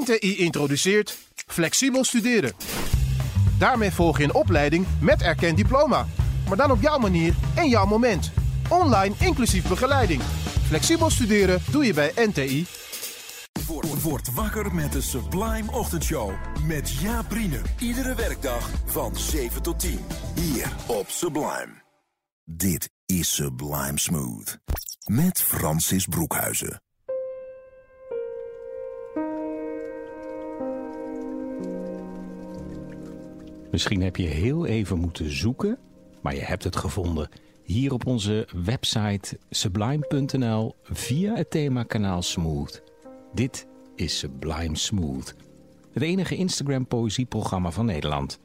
NTI 0.00 0.36
introduceert 0.36 1.18
flexibel 1.46 2.04
studeren. 2.04 2.52
Daarmee 3.58 3.90
volg 3.90 4.18
je 4.18 4.24
een 4.24 4.34
opleiding 4.34 4.86
met 5.00 5.22
erkend 5.22 5.56
diploma. 5.56 6.06
Maar 6.48 6.56
dan 6.56 6.70
op 6.70 6.80
jouw 6.80 6.98
manier 6.98 7.34
en 7.54 7.68
jouw 7.68 7.86
moment. 7.86 8.32
Online 8.68 9.14
inclusief 9.18 9.68
begeleiding. 9.68 10.22
Flexibel 10.66 11.10
studeren 11.10 11.62
doe 11.70 11.84
je 11.84 11.94
bij 11.94 12.12
NTI. 12.16 12.66
Word, 14.02 14.34
wakker 14.34 14.74
met 14.74 14.92
de 14.92 15.00
Sublime 15.00 15.72
Ochtendshow. 15.72 16.32
Met 16.66 16.90
Jaap 16.90 17.32
Riene. 17.32 17.60
Iedere 17.78 18.14
werkdag 18.14 18.70
van 18.84 19.16
7 19.16 19.62
tot 19.62 19.80
10. 19.80 19.98
Hier 20.34 20.72
op 20.86 21.08
Sublime. 21.08 21.82
Dit 22.44 22.90
is 23.06 23.34
Sublime 23.34 23.98
Smooth. 23.98 24.58
Met 25.04 25.40
Francis 25.40 26.06
Broekhuizen. 26.06 26.80
Misschien 33.70 34.02
heb 34.02 34.16
je 34.16 34.26
heel 34.26 34.66
even 34.66 34.98
moeten 34.98 35.30
zoeken, 35.30 35.78
maar 36.20 36.34
je 36.34 36.40
hebt 36.40 36.64
het 36.64 36.76
gevonden. 36.76 37.28
Hier 37.62 37.92
op 37.92 38.06
onze 38.06 38.48
website 38.64 39.38
sublime.nl 39.50 40.74
via 40.82 41.34
het 41.34 41.50
themakanaal 41.50 42.22
Smooth. 42.22 42.82
Dit 43.34 43.66
is 43.94 44.18
Sublime 44.18 44.76
Smooth. 44.76 45.34
Het 45.92 46.02
enige 46.02 46.36
Instagram 46.36 46.86
poëzieprogramma 46.86 47.70
van 47.70 47.84
Nederland. 47.84 48.40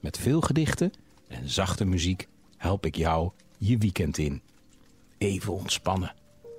Met 0.00 0.18
veel 0.18 0.40
gedichten 0.40 0.92
en 1.28 1.48
zachte 1.48 1.84
muziek 1.84 2.28
help 2.56 2.86
ik 2.86 2.96
jou 2.96 3.30
je 3.58 3.78
weekend 3.78 4.18
in. 4.18 4.42
Even 5.18 5.52
ontspannen. 5.52 6.14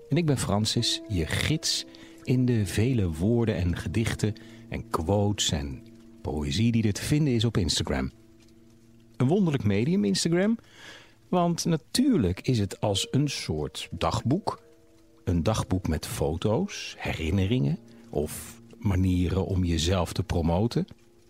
En 0.09 0.17
ik 0.17 0.25
ben 0.25 0.38
Francis, 0.38 1.02
je 1.08 1.25
gids 1.25 1.86
in 2.23 2.45
de 2.45 2.66
vele 2.66 3.11
woorden 3.11 3.55
en 3.55 3.77
gedichten 3.77 4.33
en 4.69 4.89
quotes 4.89 5.52
en 5.52 5.83
poëzie 6.22 6.72
die 6.72 6.83
er 6.83 6.94
te 6.94 7.02
vinden 7.02 7.33
is 7.33 7.45
op 7.45 7.58
Instagram. 7.58 8.11
Een 9.17 9.27
wonderlijk 9.27 9.64
medium 9.64 10.03
Instagram, 10.03 10.58
want 11.30 11.66
natuurlijk 11.66 12.41
is 12.41 12.59
het 12.59 12.80
als 12.80 13.08
een 13.11 13.30
soort 13.30 13.88
dagboek. 13.91 14.61
Een 15.23 15.44
dagboek 15.44 15.88
met 15.88 16.08
foto's, 16.08 16.95
herinneringen 16.97 17.77
of 18.09 18.61
manieren 18.77 19.45
om 19.45 19.64
jezelf 19.64 20.14
te 20.14 20.23
promoten. 20.23 20.86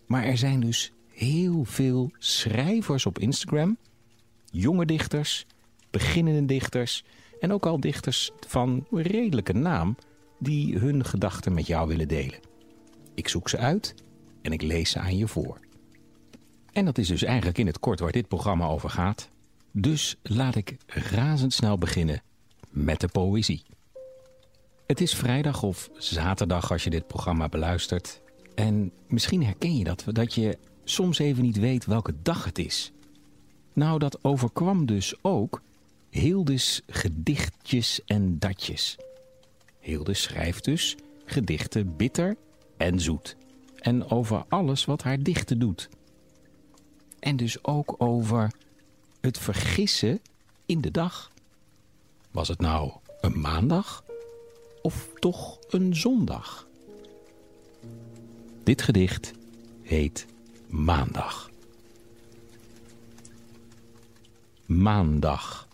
Maar 0.06 0.23
er 0.23 0.38
zijn 0.38 0.59
dus 0.59 0.92
heel 1.08 1.64
veel 1.64 2.12
schrijvers 2.17 3.06
op 3.06 3.19
Instagram, 3.19 3.78
jonge 4.52 4.86
dichters, 4.86 5.45
beginnende 5.89 6.45
dichters 6.45 7.03
en 7.39 7.53
ook 7.53 7.66
al 7.66 7.80
dichters 7.80 8.31
van 8.47 8.86
redelijke 8.92 9.53
naam 9.53 9.95
die 10.39 10.78
hun 10.78 11.06
gedachten 11.06 11.53
met 11.53 11.67
jou 11.67 11.88
willen 11.88 12.08
delen. 12.08 12.39
Ik 13.14 13.28
zoek 13.28 13.50
ze 13.50 13.58
uit 13.58 13.95
en 14.42 14.52
ik 14.52 14.61
lees 14.61 14.89
ze 14.89 15.00
aan 15.00 15.17
je 15.17 15.28
voor. 15.28 15.59
En 16.72 16.86
dat 16.86 16.97
is 16.97 17.08
dus 17.08 17.23
eigenlijk 17.23 17.58
in 17.58 17.67
het 17.67 17.80
kort 17.80 18.00
waar 18.00 18.11
dit 18.11 18.28
programma 18.28 18.67
over 18.67 18.89
gaat. 18.89 19.29
Dus 19.72 20.16
laat 20.24 20.56
ik 20.56 20.78
razendsnel 20.88 21.78
beginnen 21.78 22.22
met 22.69 23.00
de 23.00 23.07
poëzie. 23.07 23.63
Het 24.88 25.02
is 25.02 25.16
vrijdag 25.16 25.63
of 25.63 25.90
zaterdag 25.97 26.72
als 26.72 26.84
je 26.84 26.90
dit 26.90 27.07
programma 27.07 27.50
beluistert. 27.50 28.22
En 28.56 28.91
misschien 29.07 29.44
herken 29.44 29.78
je 29.78 29.84
dat, 29.84 30.03
dat 30.07 30.34
je 30.34 30.58
soms 30.84 31.19
even 31.19 31.44
niet 31.44 31.58
weet 31.58 31.85
welke 31.85 32.13
dag 32.22 32.46
het 32.46 32.59
is. 32.59 32.91
Nou, 33.73 34.00
dat 34.00 34.23
overkwam 34.23 34.85
dus 34.85 35.13
ook 35.22 35.62
Hildes 36.09 36.81
gedichtjes 36.88 38.02
en 38.06 38.40
datjes. 38.40 38.97
Hilde 39.79 40.13
schrijft 40.13 40.63
dus 40.63 40.96
gedichten 41.25 41.96
bitter 41.96 42.38
en 42.78 43.00
zoet. 43.00 43.35
En 43.81 44.09
over 44.09 44.46
alles 44.47 44.86
wat 44.86 45.03
haar 45.03 45.24
dichten 45.24 45.59
doet. 45.59 45.90
En 47.19 47.36
dus 47.36 47.64
ook 47.64 47.96
over 47.97 48.52
het 49.22 49.38
vergissen 49.38 50.22
in 50.66 50.81
de 50.81 50.92
dag. 50.92 51.31
Was 52.31 52.47
het 52.47 52.59
nou 52.59 52.91
een 53.22 53.40
maandag 53.40 54.03
of 54.81 55.09
toch 55.20 55.59
een 55.70 55.96
zondag? 55.96 56.68
Dit 58.64 58.81
gedicht 58.81 59.31
heet 59.81 60.25
Maandag. 60.68 61.50
Maandag. 64.66 65.68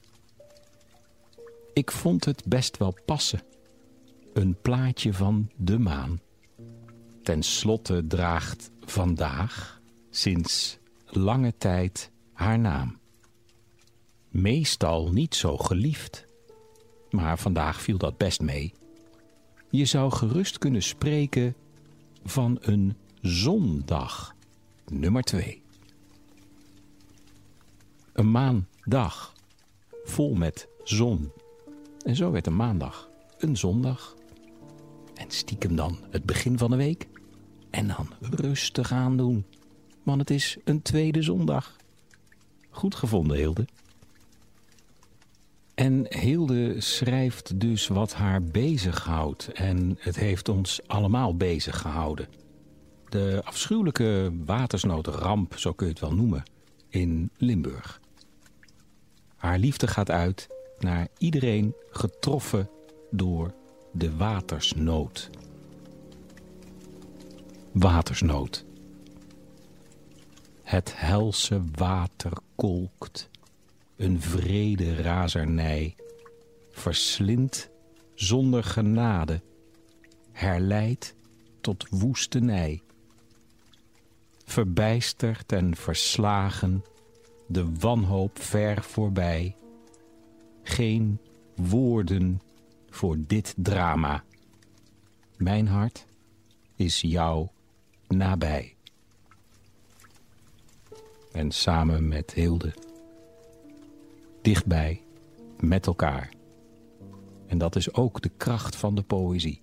Ik 1.74 1.92
vond 1.92 2.26
het 2.26 2.44
best 2.46 2.78
wel 2.78 2.96
passen. 3.06 3.42
Een 4.34 4.58
plaatje 4.62 5.14
van 5.14 5.50
de 5.56 5.80
maan. 5.80 6.20
Ten 7.28 7.44
slotte 7.44 8.08
draagt 8.08 8.72
vandaag 8.86 9.82
sinds 10.10 10.78
lange 11.06 11.54
tijd 11.58 12.12
haar 12.34 12.60
naam. 12.60 12.98
Meestal 14.30 15.12
niet 15.12 15.36
zo 15.36 15.58
geliefd, 15.58 16.26
maar 17.10 17.40
vandaag 17.40 17.82
viel 17.82 17.98
dat 17.98 18.18
best 18.18 18.42
mee. 18.42 18.74
Je 19.70 19.86
zou 19.86 20.12
gerust 20.12 20.58
kunnen 20.58 20.84
spreken 20.84 21.56
van 22.24 22.58
een 22.62 22.98
zondag, 23.22 24.36
nummer 24.92 25.24
2. 25.24 25.62
Een 28.14 28.32
maandag, 28.32 29.34
vol 30.04 30.34
met 30.34 30.68
zon. 30.84 31.32
En 32.06 32.16
zo 32.16 32.32
werd 32.32 32.48
een 32.48 32.56
maandag 32.56 33.10
een 33.38 33.58
zondag. 33.58 34.16
En 35.14 35.32
stiekem 35.32 35.76
dan 35.76 35.98
het 36.10 36.24
begin 36.24 36.58
van 36.58 36.70
de 36.70 36.78
week. 36.78 37.08
En 37.70 37.88
dan 37.88 38.10
rustig 38.20 38.92
aandoen. 38.92 39.46
Want 40.04 40.20
het 40.20 40.30
is 40.30 40.58
een 40.64 40.82
tweede 40.82 41.22
zondag. 41.22 41.76
Goed 42.70 42.96
gevonden, 42.96 43.38
Hilde. 43.38 43.66
En 45.76 46.06
Hilde 46.10 46.82
schrijft 46.82 47.60
dus 47.60 47.88
wat 47.88 48.14
haar 48.14 48.44
bezighoudt. 48.44 49.52
En 49.52 49.98
het 50.00 50.16
heeft 50.16 50.50
ons 50.50 50.80
allemaal 50.88 51.36
bezig 51.36 51.82
gehouden. 51.82 52.28
De 53.10 53.42
afschuwelijke 53.44 54.32
watersnoodramp, 54.46 55.58
zo 55.58 55.74
kun 55.74 55.86
je 55.86 55.92
het 55.92 56.02
wel 56.02 56.14
noemen, 56.14 56.44
in 56.90 57.30
Limburg. 57.38 58.00
Haar 59.36 59.60
liefde 59.60 59.88
gaat 59.88 60.12
uit 60.12 60.48
naar 60.80 61.08
iedereen 61.18 61.76
getroffen 61.90 62.70
door 63.12 63.54
de 63.92 64.16
watersnood. 64.16 65.30
Watersnood. 67.80 68.66
Het 70.64 71.00
helse 71.00 71.62
water 71.76 72.32
kolkt, 72.56 73.30
een 73.96 74.22
vrede 74.22 74.96
razernij, 74.96 75.96
verslindt 76.72 77.70
zonder 78.14 78.64
genade, 78.64 79.42
herleidt 80.32 81.16
tot 81.62 81.88
woestenij. 81.90 82.82
Verbijsterd 84.46 85.52
en 85.52 85.76
verslagen, 85.76 86.84
de 87.48 87.74
wanhoop 87.80 88.40
ver 88.42 88.84
voorbij. 88.84 89.56
Geen 90.64 91.20
woorden 91.56 92.42
voor 92.90 93.18
dit 93.20 93.54
drama. 93.58 94.24
Mijn 95.36 95.68
hart 95.68 96.06
is 96.76 97.02
jou 97.02 97.48
nabij. 98.08 98.76
En 101.32 101.52
samen 101.52 102.08
met 102.08 102.34
Hilde. 102.34 102.74
Dichtbij, 104.42 105.02
met 105.60 105.88
elkaar. 105.88 106.30
En 107.48 107.58
dat 107.58 107.76
is 107.76 107.94
ook 107.94 108.22
de 108.22 108.32
kracht 108.38 108.76
van 108.76 108.96
de 108.96 109.04
poëzie. 109.04 109.62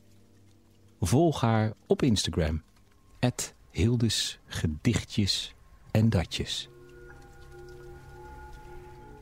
Volg 1.01 1.41
haar 1.41 1.73
op 1.87 2.03
Instagram. 2.03 2.63
Hildes 3.71 4.39
gedichtjes 4.47 5.55
en 5.91 6.11
datjes. 6.11 6.69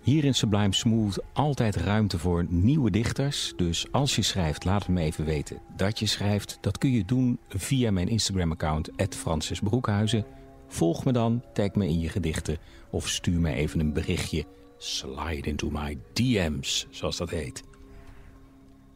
Hier 0.02 0.24
in 0.24 0.34
Sublime 0.34 0.74
Smooth 0.74 1.18
altijd 1.32 1.76
ruimte 1.76 2.18
voor 2.18 2.46
nieuwe 2.48 2.90
dichters. 2.90 3.52
Dus 3.56 3.86
als 3.92 4.16
je 4.16 4.22
schrijft, 4.22 4.64
laat 4.64 4.88
me 4.88 5.00
even 5.00 5.24
weten 5.24 5.60
dat 5.76 5.98
je 5.98 6.06
schrijft. 6.06 6.58
Dat 6.60 6.78
kun 6.78 6.90
je 6.90 7.04
doen 7.04 7.38
via 7.48 7.90
mijn 7.90 8.08
Instagram-account, 8.08 8.90
Francis 9.08 9.60
Broekhuizen. 9.60 10.24
Volg 10.68 11.04
me 11.04 11.12
dan, 11.12 11.42
tag 11.52 11.74
me 11.74 11.88
in 11.88 12.00
je 12.00 12.08
gedichten 12.08 12.58
of 12.90 13.08
stuur 13.08 13.40
me 13.40 13.52
even 13.52 13.80
een 13.80 13.92
berichtje. 13.92 14.44
Slide 14.78 15.48
into 15.48 15.70
my 15.70 15.98
DM's, 16.12 16.86
zoals 16.90 17.16
dat 17.16 17.30
heet. 17.30 17.62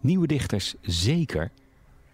Nieuwe 0.00 0.26
dichters 0.26 0.74
zeker, 0.80 1.50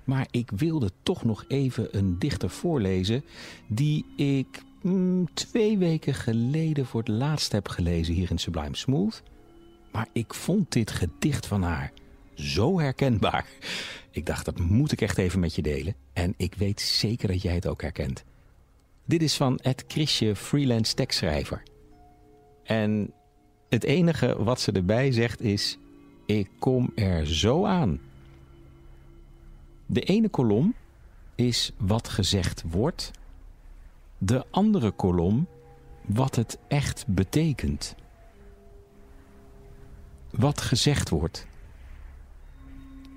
maar 0.04 0.26
ik 0.30 0.50
wilde 0.50 0.90
toch 1.02 1.24
nog 1.24 1.44
even 1.48 1.98
een 1.98 2.18
dichter 2.18 2.50
voorlezen 2.50 3.24
die 3.68 4.06
ik 4.16 4.62
mm, 4.82 5.28
twee 5.34 5.78
weken 5.78 6.14
geleden 6.14 6.86
voor 6.86 7.00
het 7.00 7.08
laatst 7.08 7.52
heb 7.52 7.68
gelezen 7.68 8.14
hier 8.14 8.30
in 8.30 8.38
Sublime 8.38 8.76
Smooth. 8.76 9.22
Maar 9.92 10.08
ik 10.12 10.34
vond 10.34 10.72
dit 10.72 10.90
gedicht 10.90 11.46
van 11.46 11.62
haar 11.62 11.92
zo 12.34 12.80
herkenbaar. 12.80 13.46
Ik 14.10 14.26
dacht, 14.26 14.44
dat 14.44 14.58
moet 14.58 14.92
ik 14.92 15.00
echt 15.00 15.18
even 15.18 15.40
met 15.40 15.54
je 15.54 15.62
delen. 15.62 15.94
En 16.12 16.34
ik 16.36 16.54
weet 16.54 16.80
zeker 16.80 17.28
dat 17.28 17.42
jij 17.42 17.54
het 17.54 17.66
ook 17.66 17.82
herkent. 17.82 18.24
Dit 19.04 19.22
is 19.22 19.36
van 19.36 19.58
Ed 19.58 19.84
Chrisje, 19.88 20.36
freelance 20.36 20.94
tekstschrijver. 20.94 21.62
En 22.64 23.12
het 23.68 23.84
enige 23.84 24.42
wat 24.42 24.60
ze 24.60 24.72
erbij 24.72 25.12
zegt 25.12 25.40
is: 25.40 25.78
Ik 26.26 26.48
kom 26.58 26.92
er 26.94 27.26
zo 27.26 27.64
aan. 27.64 28.00
De 29.86 30.00
ene 30.00 30.28
kolom 30.28 30.74
is 31.34 31.72
wat 31.78 32.08
gezegd 32.08 32.62
wordt, 32.66 33.10
de 34.24 34.44
andere 34.50 34.90
kolom 34.90 35.46
wat 36.06 36.36
het 36.36 36.58
echt 36.68 37.06
betekent. 37.06 37.94
Wat 40.30 40.60
gezegd 40.60 41.08
wordt. 41.08 41.46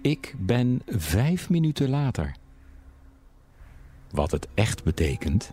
Ik 0.01 0.35
ben 0.37 0.81
vijf 0.85 1.49
minuten 1.49 1.89
later. 1.89 2.35
Wat 4.11 4.31
het 4.31 4.47
echt 4.53 4.83
betekent. 4.83 5.49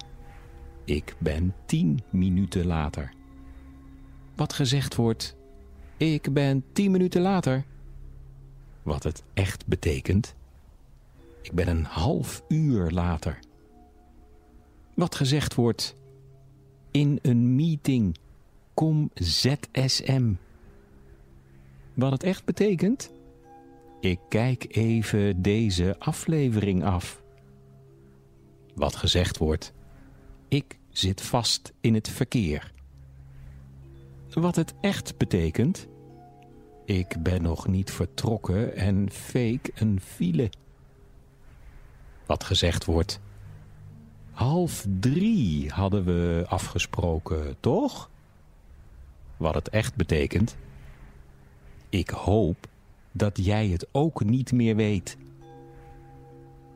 Ik 0.84 1.16
ben 1.19 1.54
tien 1.66 2.00
minuten 2.10 2.66
later. 2.66 3.12
Wat 4.34 4.52
gezegd 4.52 4.94
wordt. 4.94 5.37
Ik 5.96 6.32
ben 6.32 6.64
tien 6.72 6.90
minuten 6.90 7.22
later. 7.22 7.64
Wat 8.82 9.02
het 9.02 9.22
echt 9.34 9.66
betekent. 9.66 10.34
Ik 11.43 11.52
ben 11.52 11.69
een 11.69 11.84
half 11.84 12.43
uur 12.49 12.90
later. 12.90 13.38
Wat 14.94 15.14
gezegd 15.14 15.54
wordt 15.54 15.96
in 16.90 17.18
een 17.22 17.54
meeting, 17.54 18.16
kom 18.74 19.10
ZSM. 19.14 20.32
Wat 21.94 22.12
het 22.12 22.22
echt 22.22 22.44
betekent? 22.44 23.12
Ik 24.00 24.18
kijk 24.28 24.76
even 24.76 25.42
deze 25.42 25.96
aflevering 25.98 26.84
af. 26.84 27.22
Wat 28.74 28.96
gezegd 28.96 29.38
wordt, 29.38 29.72
ik 30.48 30.78
zit 30.90 31.20
vast 31.20 31.72
in 31.80 31.94
het 31.94 32.08
verkeer. 32.08 32.72
Wat 34.30 34.56
het 34.56 34.74
echt 34.80 35.16
betekent? 35.16 35.86
Ik 36.84 37.16
ben 37.22 37.42
nog 37.42 37.66
niet 37.66 37.90
vertrokken 37.90 38.76
en 38.76 39.10
fake 39.10 39.70
een 39.74 40.00
file. 40.00 40.50
Wat 42.26 42.44
gezegd 42.44 42.84
wordt, 42.84 43.20
Half 44.32 44.87
drie 45.00 45.70
hadden 45.70 46.05
we 46.05 46.44
afgesproken, 46.49 47.56
toch? 47.61 48.11
Wat 49.37 49.55
het 49.55 49.69
echt 49.69 49.94
betekent. 49.94 50.56
Ik 51.88 52.11
hoop 52.11 52.67
dat 53.12 53.44
jij 53.44 53.69
het 53.69 53.87
ook 53.93 54.25
niet 54.25 54.52
meer 54.52 54.76
weet. 54.76 55.17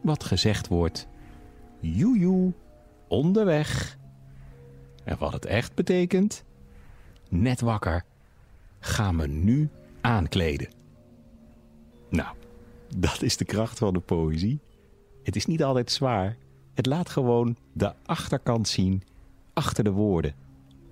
Wat 0.00 0.24
gezegd 0.24 0.68
wordt. 0.68 1.08
Joejoe, 1.80 2.52
onderweg. 3.08 3.98
En 5.04 5.18
wat 5.18 5.32
het 5.32 5.44
echt 5.44 5.74
betekent. 5.74 6.44
Net 7.28 7.60
wakker. 7.60 8.04
Ga 8.78 9.12
me 9.12 9.26
nu 9.26 9.68
aankleden. 10.00 10.68
Nou, 12.08 12.36
dat 12.96 13.22
is 13.22 13.36
de 13.36 13.44
kracht 13.44 13.78
van 13.78 13.92
de 13.92 14.00
poëzie. 14.00 14.60
Het 15.22 15.36
is 15.36 15.46
niet 15.46 15.62
altijd 15.62 15.90
zwaar. 15.90 16.36
Het 16.76 16.86
laat 16.86 17.08
gewoon 17.08 17.56
de 17.72 17.92
achterkant 18.06 18.68
zien 18.68 19.02
achter 19.52 19.84
de 19.84 19.90
woorden. 19.90 20.34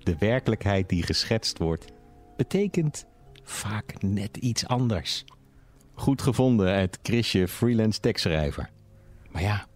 De 0.03 0.15
werkelijkheid 0.19 0.89
die 0.89 1.03
geschetst 1.03 1.57
wordt, 1.57 1.85
betekent 2.37 3.05
vaak 3.43 4.01
net 4.01 4.37
iets 4.37 4.67
anders. 4.67 5.25
Goed 5.93 6.21
gevonden 6.21 6.79
het 6.79 6.99
Chrisje 7.03 7.47
freelance 7.47 7.99
tekstschrijver. 7.99 8.69
Maar 9.31 9.41
ja, 9.41 9.67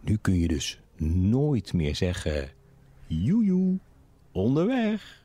nu 0.00 0.16
kun 0.16 0.38
je 0.38 0.48
dus 0.48 0.80
nooit 0.96 1.72
meer 1.72 1.96
zeggen... 1.96 2.48
Joejoe, 3.06 3.78
onderweg. 4.32 5.24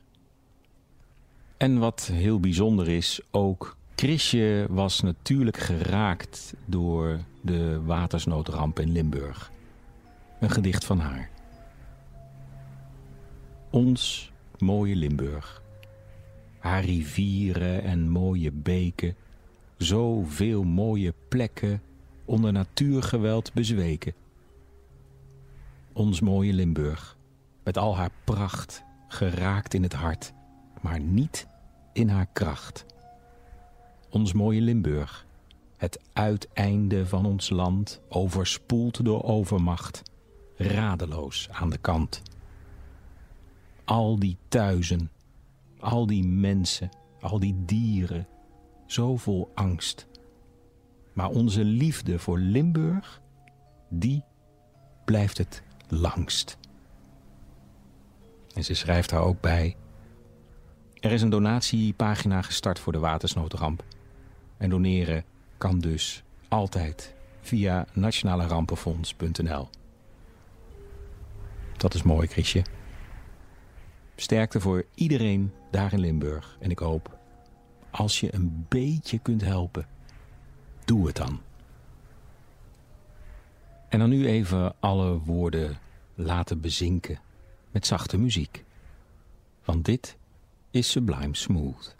En 1.56 1.78
wat 1.78 2.10
heel 2.12 2.40
bijzonder 2.40 2.88
is, 2.88 3.20
ook 3.30 3.76
Chrisje 3.94 4.66
was 4.70 5.00
natuurlijk 5.00 5.56
geraakt 5.56 6.54
door 6.64 7.20
de 7.40 7.82
watersnoodramp 7.84 8.80
in 8.80 8.92
Limburg. 8.92 9.50
Een 10.40 10.50
gedicht 10.50 10.84
van 10.84 10.98
haar. 10.98 11.30
Ons 13.70 14.32
mooie 14.58 14.96
Limburg. 14.96 15.62
Haar 16.58 16.84
rivieren 16.84 17.82
en 17.82 18.08
mooie 18.08 18.52
beken. 18.52 19.16
Zoveel 19.76 20.62
mooie 20.62 21.14
plekken 21.28 21.82
onder 22.24 22.52
natuurgeweld 22.52 23.52
bezweken. 23.52 24.14
Ons 25.92 26.20
mooie 26.20 26.52
Limburg. 26.52 27.16
Met 27.62 27.78
al 27.78 27.96
haar 27.96 28.10
pracht 28.24 28.84
geraakt 29.08 29.74
in 29.74 29.82
het 29.82 29.92
hart. 29.92 30.32
Maar 30.80 31.00
niet 31.00 31.46
in 31.92 32.08
haar 32.08 32.28
kracht. 32.32 32.84
Ons 34.10 34.32
mooie 34.32 34.60
Limburg. 34.60 35.26
Het 35.76 36.00
uiteinde 36.12 37.06
van 37.06 37.26
ons 37.26 37.50
land 37.50 38.00
overspoeld 38.08 39.04
door 39.04 39.22
overmacht 39.22 40.02
radeloos 40.56 41.48
aan 41.50 41.70
de 41.70 41.78
kant. 41.78 42.22
Al 43.84 44.18
die 44.18 44.36
thuizen, 44.48 45.10
al 45.78 46.06
die 46.06 46.24
mensen, 46.24 46.88
al 47.20 47.38
die 47.38 47.54
dieren, 47.64 48.26
zo 48.86 49.16
vol 49.16 49.50
angst. 49.54 50.06
Maar 51.12 51.28
onze 51.28 51.64
liefde 51.64 52.18
voor 52.18 52.38
Limburg, 52.38 53.20
die 53.88 54.22
blijft 55.04 55.38
het 55.38 55.62
langst. 55.88 56.58
En 58.54 58.64
ze 58.64 58.74
schrijft 58.74 59.10
daar 59.10 59.22
ook 59.22 59.40
bij. 59.40 59.76
Er 61.00 61.12
is 61.12 61.22
een 61.22 61.30
donatiepagina 61.30 62.42
gestart 62.42 62.78
voor 62.78 62.92
de 62.92 62.98
watersnoodramp. 62.98 63.84
En 64.56 64.70
doneren 64.70 65.24
kan 65.58 65.78
dus 65.78 66.22
altijd 66.48 67.14
via 67.40 67.86
nationalerampenfonds.nl. 67.92 69.68
Dat 71.76 71.94
is 71.94 72.02
mooi, 72.02 72.26
Chrisje. 72.26 72.64
Sterkte 74.16 74.60
voor 74.60 74.84
iedereen 74.94 75.52
daar 75.70 75.92
in 75.92 76.00
Limburg. 76.00 76.56
En 76.60 76.70
ik 76.70 76.78
hoop, 76.78 77.18
als 77.90 78.20
je 78.20 78.34
een 78.34 78.66
beetje 78.68 79.18
kunt 79.18 79.40
helpen, 79.42 79.86
doe 80.84 81.06
het 81.06 81.16
dan. 81.16 81.40
En 83.88 83.98
dan 83.98 84.08
nu 84.08 84.26
even 84.26 84.74
alle 84.80 85.18
woorden 85.18 85.78
laten 86.14 86.60
bezinken 86.60 87.20
met 87.70 87.86
zachte 87.86 88.18
muziek. 88.18 88.64
Want 89.64 89.84
dit 89.84 90.16
is 90.70 90.90
Sublime 90.90 91.36
Smooth. 91.36 91.94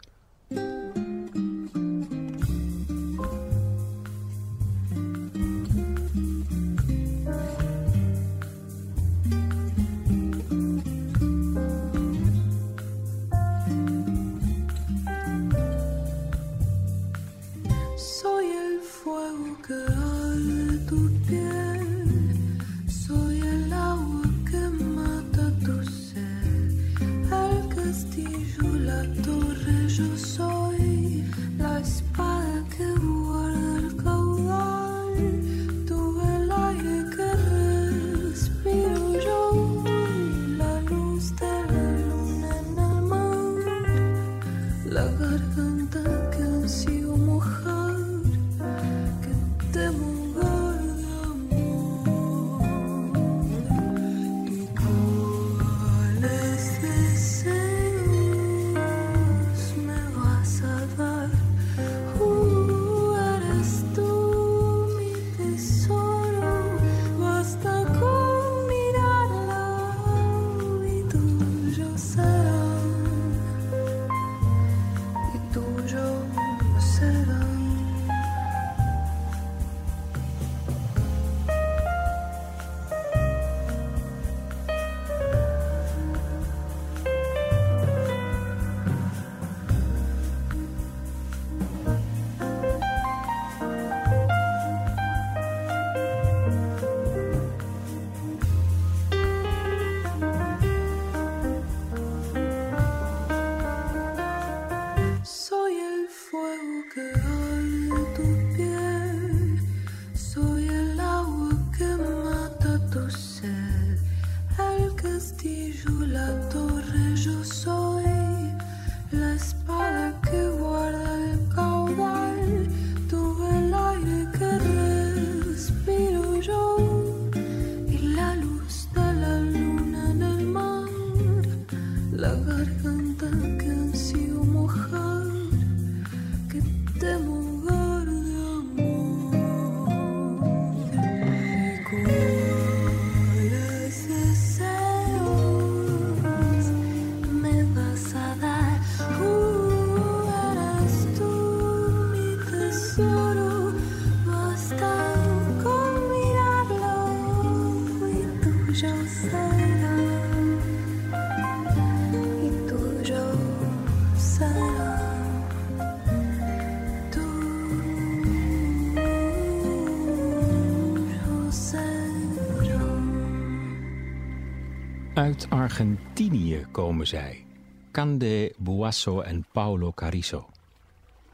Uit 175.27 175.49
Argentinië 175.49 176.65
komen 176.71 177.07
zij. 177.07 177.45
Cande 177.91 178.53
Buasso 178.57 179.21
en 179.21 179.45
Paulo 179.51 179.91
Carizo. 179.91 180.49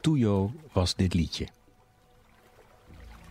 Tuyo 0.00 0.52
was 0.72 0.94
dit 0.94 1.14
liedje. 1.14 1.48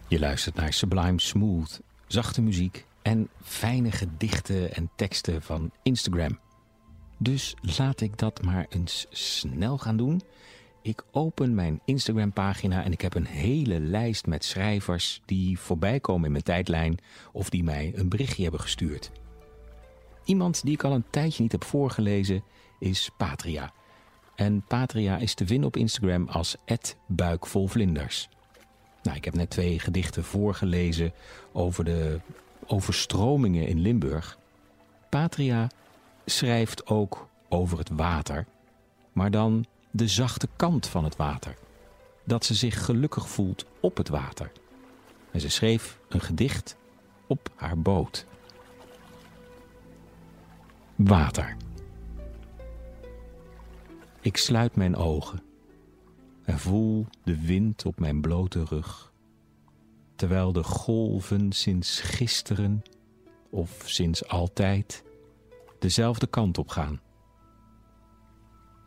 Je 0.07 0.19
luistert 0.19 0.55
naar 0.55 0.73
Sublime 0.73 1.19
Smooth, 1.19 1.81
zachte 2.07 2.41
muziek 2.41 2.85
en 3.01 3.29
fijne 3.41 3.91
gedichten 3.91 4.73
en 4.73 4.89
teksten 4.95 5.41
van 5.41 5.71
Instagram. 5.81 6.39
Dus 7.17 7.55
laat 7.77 8.01
ik 8.01 8.17
dat 8.17 8.41
maar 8.41 8.65
eens 8.69 9.05
snel 9.09 9.77
gaan 9.77 9.97
doen. 9.97 10.21
Ik 10.81 11.03
open 11.11 11.55
mijn 11.55 11.81
Instagram-pagina 11.85 12.83
en 12.83 12.91
ik 12.91 13.01
heb 13.01 13.15
een 13.15 13.27
hele 13.27 13.79
lijst 13.79 14.25
met 14.25 14.43
schrijvers 14.45 15.21
die 15.25 15.59
voorbij 15.59 15.99
komen 15.99 16.25
in 16.25 16.31
mijn 16.31 16.43
tijdlijn 16.43 16.99
of 17.31 17.49
die 17.49 17.63
mij 17.63 17.91
een 17.95 18.09
berichtje 18.09 18.41
hebben 18.43 18.61
gestuurd. 18.61 19.11
Iemand 20.25 20.63
die 20.63 20.73
ik 20.73 20.83
al 20.83 20.91
een 20.91 21.05
tijdje 21.09 21.41
niet 21.41 21.51
heb 21.51 21.63
voorgelezen 21.63 22.43
is 22.79 23.09
Patria. 23.17 23.73
En 24.35 24.63
Patria 24.67 25.17
is 25.17 25.33
te 25.33 25.45
vinden 25.45 25.67
op 25.67 25.77
Instagram 25.77 26.27
als 26.27 26.55
buikvolvlinders. 27.07 28.29
Nou, 29.03 29.17
ik 29.17 29.25
heb 29.25 29.33
net 29.33 29.49
twee 29.49 29.79
gedichten 29.79 30.23
voorgelezen 30.23 31.13
over 31.51 31.83
de 31.83 32.19
overstromingen 32.65 33.67
in 33.67 33.79
Limburg. 33.79 34.37
Patria 35.09 35.69
schrijft 36.25 36.87
ook 36.87 37.27
over 37.49 37.77
het 37.77 37.89
water, 37.89 38.45
maar 39.11 39.31
dan 39.31 39.65
de 39.91 40.07
zachte 40.07 40.47
kant 40.55 40.87
van 40.87 41.03
het 41.03 41.15
water. 41.15 41.55
Dat 42.23 42.45
ze 42.45 42.53
zich 42.53 42.85
gelukkig 42.85 43.29
voelt 43.29 43.65
op 43.79 43.97
het 43.97 44.09
water. 44.09 44.51
En 45.31 45.41
ze 45.41 45.49
schreef 45.49 45.99
een 46.09 46.21
gedicht 46.21 46.77
op 47.27 47.49
haar 47.55 47.79
boot. 47.79 48.25
Water. 51.03 51.55
Ik 54.21 54.37
sluit 54.37 54.75
mijn 54.75 54.95
ogen 54.95 55.41
en 56.43 56.59
voel 56.59 57.05
de 57.23 57.45
wind 57.45 57.85
op 57.85 57.99
mijn 57.99 58.21
blote 58.21 58.63
rug, 58.63 59.13
terwijl 60.15 60.51
de 60.51 60.63
golven 60.63 61.51
sinds 61.51 61.99
gisteren 61.99 62.83
of 63.49 63.83
sinds 63.85 64.27
altijd 64.27 65.03
dezelfde 65.79 66.27
kant 66.27 66.57
op 66.57 66.69
gaan. 66.69 67.01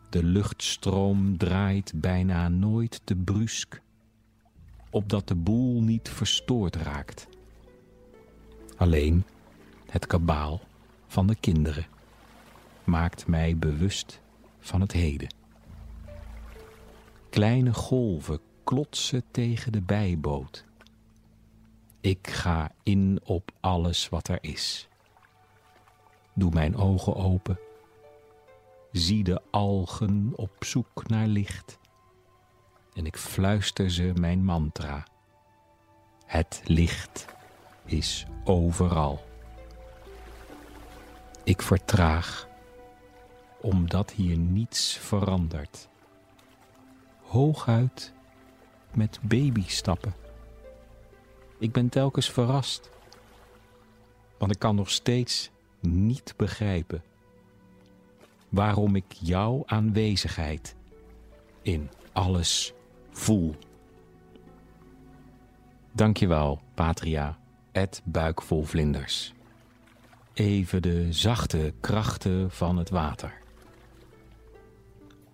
De 0.09 0.23
luchtstroom 0.23 1.37
draait 1.37 1.91
bijna 1.95 2.49
nooit 2.49 3.01
te 3.03 3.15
brusk, 3.15 3.81
opdat 4.89 5.27
de 5.27 5.35
boel 5.35 5.81
niet 5.81 6.09
verstoord 6.09 6.75
raakt. 6.75 7.27
Alleen 8.77 9.23
het 9.89 10.07
kabaal 10.07 10.61
van 11.07 11.27
de 11.27 11.35
kinderen 11.35 11.95
maakt 12.87 13.27
mij 13.27 13.57
bewust 13.57 14.21
van 14.59 14.81
het 14.81 14.91
heden. 14.91 15.33
Kleine 17.29 17.73
golven 17.73 18.39
klotsen 18.63 19.23
tegen 19.31 19.71
de 19.71 19.81
bijboot. 19.81 20.65
Ik 22.01 22.27
ga 22.29 22.71
in 22.83 23.19
op 23.23 23.51
alles 23.59 24.09
wat 24.09 24.27
er 24.27 24.37
is. 24.41 24.87
Doe 26.33 26.51
mijn 26.51 26.75
ogen 26.75 27.15
open. 27.15 27.59
Zie 28.91 29.23
de 29.23 29.41
algen 29.51 30.33
op 30.35 30.55
zoek 30.59 31.07
naar 31.07 31.27
licht. 31.27 31.79
En 32.93 33.05
ik 33.05 33.17
fluister 33.17 33.91
ze 33.91 34.13
mijn 34.19 34.43
mantra. 34.43 35.07
Het 36.25 36.61
licht 36.65 37.25
is 37.85 38.25
overal. 38.43 39.25
Ik 41.43 41.61
vertraag 41.61 42.46
omdat 43.67 44.11
hier 44.11 44.37
niets 44.37 44.97
verandert. 44.97 45.87
Hooguit 47.21 48.13
met 48.93 49.19
babystappen. 49.21 50.13
Ik 51.57 51.71
ben 51.71 51.89
telkens 51.89 52.29
verrast, 52.31 52.89
want 54.37 54.51
ik 54.51 54.59
kan 54.59 54.75
nog 54.75 54.89
steeds 54.89 55.49
niet 55.79 56.33
begrijpen 56.37 57.03
waarom 58.49 58.95
ik 58.95 59.05
jouw 59.19 59.63
aanwezigheid 59.65 60.75
in 61.61 61.89
alles 62.11 62.73
voel. 63.11 63.55
Dankjewel, 65.91 66.61
Patria, 66.73 67.37
het 67.71 68.01
buikvol 68.03 68.63
vlinders. 68.63 69.33
Even 70.33 70.81
de 70.81 71.13
zachte 71.13 71.73
krachten 71.79 72.51
van 72.51 72.77
het 72.77 72.89
water. 72.89 73.45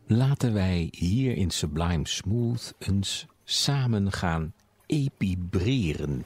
Laten 0.07 0.53
wij 0.53 0.87
hier 0.91 1.37
in 1.37 1.51
Sublime 1.51 2.07
Smooth 2.07 2.73
eens 2.77 3.25
samen 3.43 4.11
gaan 4.11 4.53
epibreren. 4.85 6.25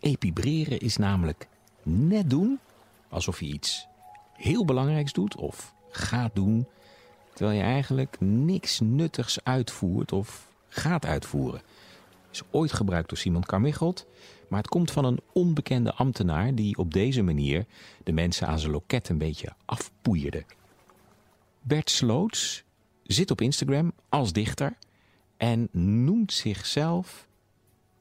Epibreren 0.00 0.80
is 0.80 0.96
namelijk 0.96 1.48
net 1.82 2.30
doen 2.30 2.58
alsof 3.08 3.40
je 3.40 3.46
iets 3.46 3.86
heel 4.32 4.64
belangrijks 4.64 5.12
doet 5.12 5.36
of 5.36 5.74
gaat 5.90 6.34
doen, 6.34 6.66
terwijl 7.34 7.58
je 7.58 7.64
eigenlijk 7.64 8.16
niks 8.20 8.80
nuttigs 8.80 9.44
uitvoert 9.44 10.12
of 10.12 10.52
gaat 10.68 11.06
uitvoeren. 11.06 11.62
Is 12.30 12.42
ooit 12.50 12.72
gebruikt 12.72 13.08
door 13.08 13.18
Simon 13.18 13.44
Carmichelt, 13.44 14.06
maar 14.48 14.58
het 14.58 14.68
komt 14.68 14.90
van 14.90 15.04
een 15.04 15.20
onbekende 15.32 15.92
ambtenaar 15.94 16.54
die 16.54 16.76
op 16.76 16.92
deze 16.92 17.22
manier 17.22 17.66
de 18.04 18.12
mensen 18.12 18.46
aan 18.46 18.58
zijn 18.58 18.72
loket 18.72 19.08
een 19.08 19.18
beetje 19.18 19.52
afpoeierde. 19.64 20.44
Bert 21.62 21.90
Sloots 21.90 22.64
zit 23.02 23.30
op 23.30 23.40
Instagram 23.40 23.92
als 24.08 24.32
dichter 24.32 24.76
en 25.36 25.68
noemt 25.72 26.32
zichzelf 26.32 27.28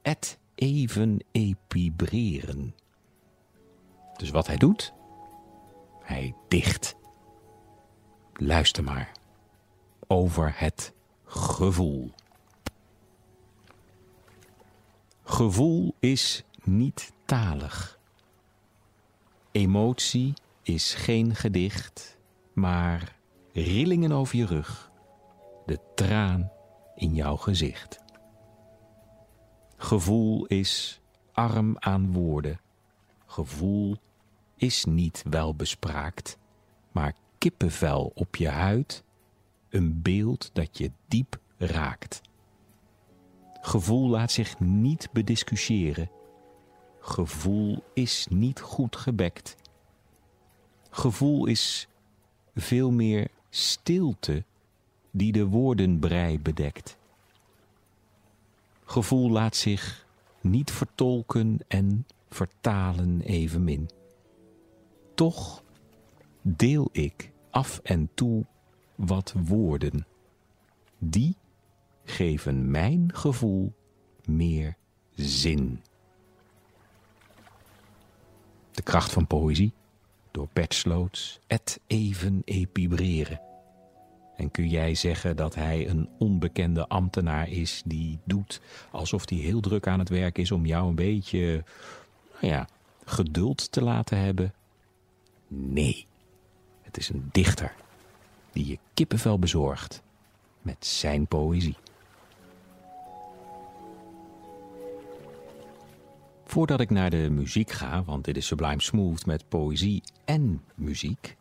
het 0.01 0.39
even 0.55 1.19
epibreren. 1.31 2.75
Dus 4.17 4.29
wat 4.29 4.47
hij 4.47 4.57
doet? 4.57 4.93
Hij 6.03 6.35
dicht. 6.47 6.95
Luister 8.33 8.83
maar. 8.83 9.11
Over 10.07 10.53
het 10.59 10.93
gevoel. 11.25 12.11
Gevoel 15.23 15.95
is 15.99 16.43
niet 16.63 17.11
talig. 17.25 17.99
Emotie 19.51 20.33
is 20.61 20.93
geen 20.93 21.35
gedicht, 21.35 22.17
maar 22.53 23.15
rillingen 23.53 24.11
over 24.11 24.37
je 24.37 24.45
rug, 24.45 24.91
de 25.65 25.79
traan 25.95 26.51
in 26.95 27.15
jouw 27.15 27.35
gezicht. 27.35 27.99
Gevoel 29.77 30.45
is 30.45 31.01
arm 31.31 31.75
aan 31.79 32.11
woorden. 32.11 32.59
Gevoel 33.25 33.97
is 34.55 34.85
niet 34.85 35.23
welbespraakt, 35.29 36.37
maar 36.91 37.13
kippenvel 37.37 38.11
op 38.15 38.35
je 38.35 38.49
huid, 38.49 39.03
een 39.69 40.01
beeld 40.01 40.49
dat 40.53 40.77
je 40.77 40.91
diep 41.07 41.39
raakt. 41.57 42.21
Gevoel 43.61 44.09
laat 44.09 44.31
zich 44.31 44.59
niet 44.59 45.09
bediscussiëren. 45.11 46.11
Gevoel 46.99 47.83
is 47.93 48.27
niet 48.29 48.59
goed 48.59 48.95
gebekt. 48.95 49.55
Gevoel 50.89 51.45
is 51.45 51.87
veel 52.55 52.91
meer 52.91 53.27
stilte 53.51 54.43
die 55.11 55.31
de 55.31 55.45
woordenbrei 55.45 56.39
bedekt. 56.39 56.97
Gevoel 58.83 59.29
laat 59.29 59.55
zich 59.55 60.05
niet 60.41 60.71
vertolken 60.71 61.59
en 61.67 62.05
vertalen 62.29 63.21
evenmin. 63.21 63.89
Toch 65.15 65.63
deel 66.41 66.89
ik 66.91 67.31
af 67.49 67.79
en 67.83 68.09
toe 68.13 68.45
wat 68.95 69.33
woorden. 69.45 70.05
Die 70.97 71.35
geven 72.03 72.71
mijn 72.71 73.13
gevoel 73.13 73.73
meer 74.25 74.75
zin. 75.15 75.81
De 78.71 78.81
kracht 78.81 79.11
van 79.11 79.27
poëzie 79.27 79.73
door 80.31 80.47
Bert 80.53 80.73
Sloots, 80.73 81.39
et 81.47 81.79
even 81.87 82.41
epibreren. 82.45 83.41
En 84.35 84.51
kun 84.51 84.69
jij 84.69 84.95
zeggen 84.95 85.35
dat 85.35 85.55
hij 85.55 85.89
een 85.89 86.09
onbekende 86.17 86.87
ambtenaar 86.87 87.49
is 87.49 87.81
die 87.85 88.19
doet 88.23 88.61
alsof 88.91 89.29
hij 89.29 89.37
heel 89.37 89.59
druk 89.59 89.87
aan 89.87 89.99
het 89.99 90.09
werk 90.09 90.37
is 90.37 90.51
om 90.51 90.65
jou 90.65 90.87
een 90.87 90.95
beetje, 90.95 91.63
nou 92.41 92.53
ja, 92.53 92.67
geduld 93.05 93.71
te 93.71 93.83
laten 93.83 94.17
hebben? 94.17 94.53
Nee, 95.47 96.05
het 96.81 96.97
is 96.97 97.09
een 97.09 97.29
dichter 97.31 97.73
die 98.51 98.67
je 98.67 98.77
kippenvel 98.93 99.39
bezorgt 99.39 100.01
met 100.61 100.85
zijn 100.85 101.27
poëzie. 101.27 101.75
Voordat 106.51 106.79
ik 106.79 106.89
naar 106.89 107.09
de 107.09 107.29
muziek 107.29 107.71
ga, 107.71 108.03
want 108.03 108.25
dit 108.25 108.37
is 108.37 108.45
Sublime 108.45 108.81
Smooth 108.81 109.25
met 109.25 109.49
poëzie 109.49 110.03
en 110.25 110.63
muziek. 110.75 111.37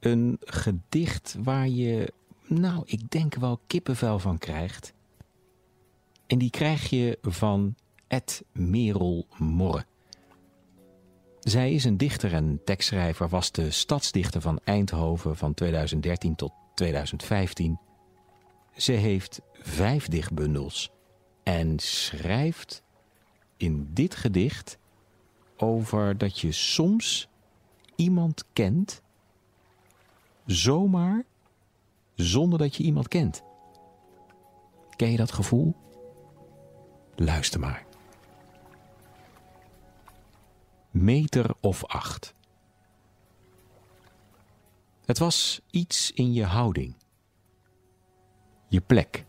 Een 0.00 0.36
gedicht 0.40 1.36
waar 1.42 1.68
je, 1.68 2.12
nou, 2.46 2.82
ik 2.84 3.10
denk 3.10 3.34
wel 3.34 3.60
kippenvel 3.66 4.18
van 4.18 4.38
krijgt. 4.38 4.92
En 6.26 6.38
die 6.38 6.50
krijg 6.50 6.90
je 6.90 7.18
van 7.22 7.74
Ed 8.06 8.44
Merel 8.52 9.26
Morre. 9.38 9.84
Zij 11.40 11.72
is 11.72 11.84
een 11.84 11.96
dichter 11.96 12.32
en 12.32 12.60
tekstschrijver, 12.64 13.28
was 13.28 13.52
de 13.52 13.70
stadsdichter 13.70 14.40
van 14.40 14.60
Eindhoven 14.64 15.36
van 15.36 15.54
2013 15.54 16.34
tot 16.34 16.52
2015. 16.74 17.78
Ze 18.76 18.92
heeft 18.92 19.40
vijf 19.52 20.08
dichtbundels 20.08 20.90
en 21.42 21.78
schrijft 21.78 22.84
in 23.56 23.88
dit 23.92 24.14
gedicht 24.14 24.78
over 25.56 26.18
dat 26.18 26.40
je 26.40 26.52
soms 26.52 27.28
iemand 27.96 28.44
kent, 28.52 29.02
zomaar 30.46 31.24
zonder 32.14 32.58
dat 32.58 32.76
je 32.76 32.82
iemand 32.82 33.08
kent. 33.08 33.42
Ken 34.96 35.10
je 35.10 35.16
dat 35.16 35.32
gevoel? 35.32 35.74
Luister 37.14 37.60
maar. 37.60 37.86
Meter 40.90 41.54
of 41.60 41.84
acht. 41.84 42.34
Het 45.04 45.18
was 45.18 45.60
iets 45.70 46.12
in 46.12 46.32
je 46.32 46.44
houding, 46.44 46.94
je 48.68 48.80
plek. 48.80 49.24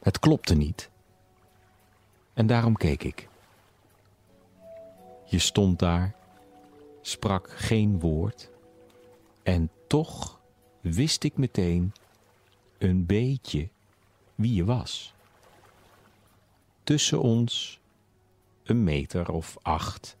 Het 0.00 0.18
klopte 0.18 0.54
niet. 0.54 0.90
En 2.38 2.46
daarom 2.46 2.76
keek 2.76 3.02
ik. 3.02 3.28
Je 5.24 5.38
stond 5.38 5.78
daar, 5.78 6.14
sprak 7.00 7.50
geen 7.50 8.00
woord, 8.00 8.50
en 9.42 9.70
toch 9.86 10.40
wist 10.80 11.24
ik 11.24 11.36
meteen 11.36 11.92
een 12.78 13.06
beetje 13.06 13.68
wie 14.34 14.54
je 14.54 14.64
was. 14.64 15.14
Tussen 16.82 17.20
ons 17.20 17.80
een 18.62 18.84
meter 18.84 19.30
of 19.30 19.56
acht. 19.62 20.16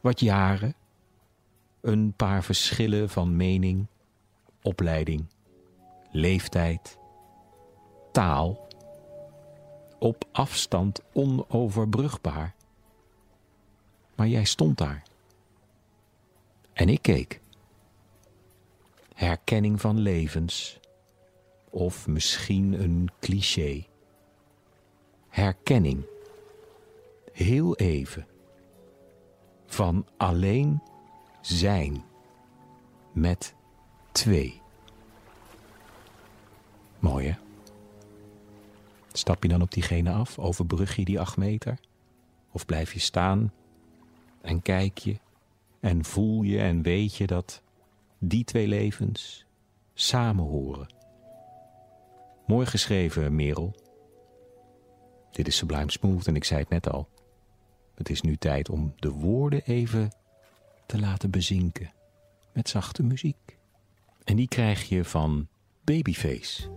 Wat 0.00 0.20
jaren, 0.20 0.74
een 1.80 2.12
paar 2.12 2.44
verschillen 2.44 3.08
van 3.08 3.36
mening, 3.36 3.86
opleiding, 4.62 5.26
leeftijd, 6.10 6.98
taal 8.12 8.65
op 10.06 10.24
afstand 10.32 11.00
onoverbrugbaar. 11.12 12.54
Maar 14.14 14.28
jij 14.28 14.44
stond 14.44 14.78
daar. 14.78 15.02
En 16.72 16.88
ik 16.88 17.02
keek. 17.02 17.40
Herkenning 19.14 19.80
van 19.80 19.98
levens, 19.98 20.80
of 21.70 22.06
misschien 22.06 22.82
een 22.82 23.08
cliché. 23.20 23.86
Herkenning, 25.28 26.04
heel 27.32 27.76
even, 27.76 28.26
van 29.66 30.06
alleen 30.16 30.82
zijn 31.40 32.04
met 33.12 33.54
twee. 34.12 34.60
Mooi 36.98 37.28
hè? 37.28 37.45
Stap 39.16 39.42
je 39.42 39.48
dan 39.48 39.62
op 39.62 39.72
diegene 39.72 40.10
af? 40.10 40.38
Overbrug 40.38 40.96
je 40.96 41.04
die 41.04 41.20
acht 41.20 41.36
meter? 41.36 41.78
Of 42.52 42.66
blijf 42.66 42.92
je 42.92 42.98
staan 42.98 43.52
en 44.40 44.62
kijk 44.62 44.98
je 44.98 45.16
en 45.80 46.04
voel 46.04 46.42
je 46.42 46.58
en 46.58 46.82
weet 46.82 47.16
je 47.16 47.26
dat 47.26 47.62
die 48.18 48.44
twee 48.44 48.66
levens 48.66 49.46
samen 49.94 50.44
horen? 50.44 50.94
Mooi 52.46 52.66
geschreven, 52.66 53.34
Merel. 53.34 53.74
Dit 55.30 55.46
is 55.46 55.56
Sublime 55.56 55.90
Smooth 55.90 56.26
en 56.26 56.36
ik 56.36 56.44
zei 56.44 56.60
het 56.60 56.68
net 56.68 56.90
al. 56.90 57.08
Het 57.94 58.10
is 58.10 58.20
nu 58.20 58.36
tijd 58.36 58.68
om 58.68 58.94
de 58.96 59.10
woorden 59.10 59.62
even 59.64 60.12
te 60.86 61.00
laten 61.00 61.30
bezinken 61.30 61.92
met 62.52 62.68
zachte 62.68 63.02
muziek. 63.02 63.58
En 64.24 64.36
die 64.36 64.48
krijg 64.48 64.88
je 64.88 65.04
van 65.04 65.48
Babyface. 65.84 66.70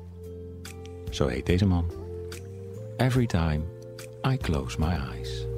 Zo 1.10 1.28
heet 1.28 1.46
deze 1.46 1.66
man. 1.66 2.09
Every 3.00 3.28
time 3.28 3.66
I 4.24 4.36
close 4.38 4.78
my 4.78 5.00
eyes. 5.12 5.49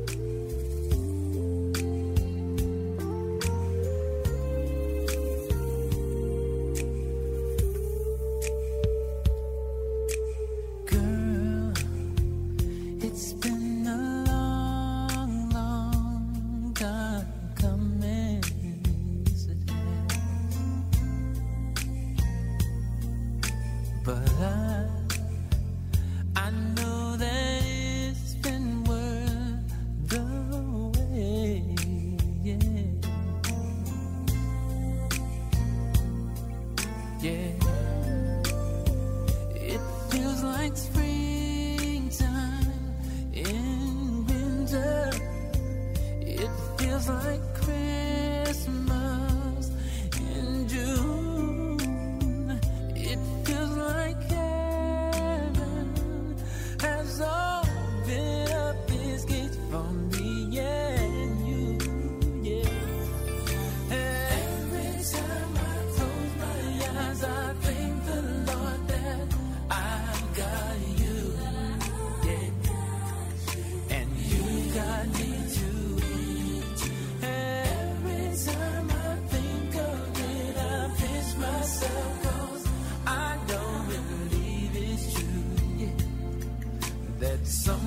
Some 87.52 87.81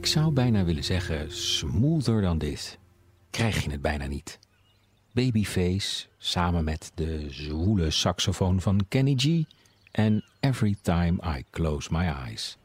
Ik 0.00 0.06
zou 0.06 0.32
bijna 0.32 0.64
willen 0.64 0.84
zeggen, 0.84 1.32
smoother 1.32 2.22
dan 2.22 2.38
dit. 2.38 2.78
Krijg 3.30 3.64
je 3.64 3.70
het 3.70 3.82
bijna 3.82 4.06
niet. 4.06 4.38
Babyface 5.12 6.06
samen 6.18 6.64
met 6.64 6.92
de 6.94 7.26
zwoele 7.30 7.90
saxofoon 7.90 8.60
van 8.60 8.86
Kenny 8.88 9.14
G 9.16 9.44
en 9.90 10.24
Every 10.40 10.76
Time 10.82 11.38
I 11.38 11.44
Close 11.50 11.88
My 11.92 12.04
Eyes. 12.04 12.56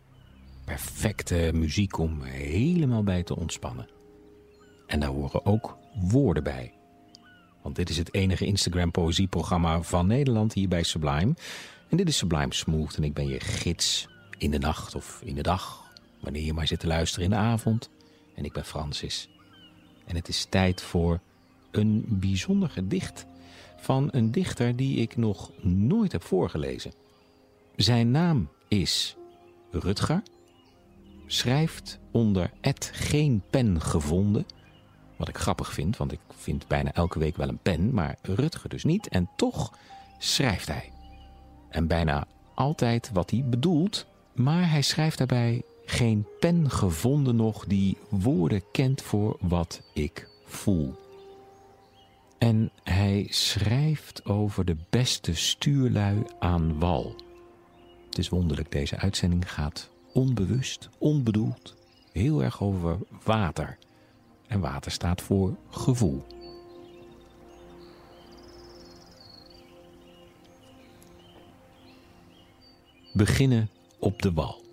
Perfecte 0.65 1.51
muziek 1.53 1.97
om 1.97 2.21
helemaal 2.21 3.03
bij 3.03 3.23
te 3.23 3.35
ontspannen. 3.35 3.89
En 4.87 4.99
daar 4.99 5.09
horen 5.09 5.45
ook 5.45 5.77
woorden 5.95 6.43
bij. 6.43 6.73
Want 7.61 7.75
dit 7.75 7.89
is 7.89 7.97
het 7.97 8.13
enige 8.13 8.45
Instagram 8.45 8.91
poëzieprogramma 8.91 9.81
van 9.81 10.07
Nederland 10.07 10.53
hier 10.53 10.67
bij 10.67 10.83
Sublime. 10.83 11.33
En 11.89 11.97
dit 11.97 12.07
is 12.07 12.17
Sublime 12.17 12.53
Smooth 12.53 12.95
en 12.95 13.03
ik 13.03 13.13
ben 13.13 13.27
je 13.27 13.39
gids 13.39 14.07
in 14.37 14.51
de 14.51 14.59
nacht 14.59 14.95
of 14.95 15.21
in 15.23 15.35
de 15.35 15.43
dag. 15.43 15.84
Wanneer 16.19 16.43
je 16.43 16.53
maar 16.53 16.67
zit 16.67 16.79
te 16.79 16.87
luisteren 16.87 17.25
in 17.25 17.31
de 17.31 17.35
avond. 17.35 17.89
En 18.35 18.45
ik 18.45 18.53
ben 18.53 18.65
Francis. 18.65 19.29
En 20.05 20.15
het 20.15 20.27
is 20.27 20.45
tijd 20.49 20.81
voor 20.81 21.19
een 21.71 22.05
bijzonder 22.07 22.69
gedicht 22.69 23.25
van 23.77 24.09
een 24.11 24.31
dichter 24.31 24.75
die 24.75 24.97
ik 24.97 25.17
nog 25.17 25.51
nooit 25.61 26.11
heb 26.11 26.23
voorgelezen. 26.23 26.93
Zijn 27.75 28.11
naam 28.11 28.49
is 28.67 29.15
Rutger, 29.71 30.21
schrijft 31.25 31.99
onder 32.11 32.51
het 32.61 32.91
geen 32.93 33.43
pen 33.49 33.81
gevonden. 33.81 34.45
Wat 35.17 35.27
ik 35.27 35.37
grappig 35.37 35.73
vind, 35.73 35.97
want 35.97 36.11
ik 36.11 36.19
vind 36.29 36.67
bijna 36.67 36.93
elke 36.93 37.19
week 37.19 37.37
wel 37.37 37.47
een 37.47 37.61
pen, 37.61 37.93
maar 37.93 38.17
Rutger 38.21 38.69
dus 38.69 38.83
niet. 38.83 39.07
En 39.07 39.29
toch 39.35 39.77
schrijft 40.17 40.67
hij. 40.67 40.91
En 41.69 41.87
bijna 41.87 42.27
altijd 42.53 43.09
wat 43.13 43.29
hij 43.29 43.43
bedoelt, 43.45 44.05
maar 44.33 44.69
hij 44.69 44.81
schrijft 44.81 45.17
daarbij 45.17 45.63
geen 45.85 46.27
pen 46.39 46.69
gevonden 46.69 47.35
nog 47.35 47.65
die 47.65 47.97
woorden 48.09 48.63
kent 48.71 49.01
voor 49.01 49.37
wat 49.41 49.81
ik 49.93 50.27
voel. 50.45 50.95
En 52.37 52.71
hij 52.83 53.27
schrijft 53.29 54.25
over 54.25 54.65
de 54.65 54.77
beste 54.89 55.35
stuurlui 55.35 56.23
aan 56.39 56.79
wal. 56.79 57.15
Het 58.05 58.17
is 58.17 58.29
wonderlijk, 58.29 58.71
deze 58.71 58.97
uitzending 58.97 59.51
gaat 59.51 59.89
onbewust, 60.13 60.89
onbedoeld, 60.97 61.75
heel 62.11 62.43
erg 62.43 62.61
over 62.61 62.97
water. 63.23 63.77
En 64.47 64.59
water 64.59 64.91
staat 64.91 65.21
voor 65.21 65.55
gevoel. 65.69 66.23
Beginnen 73.13 73.69
op 73.99 74.21
de 74.21 74.33
wal. 74.33 74.64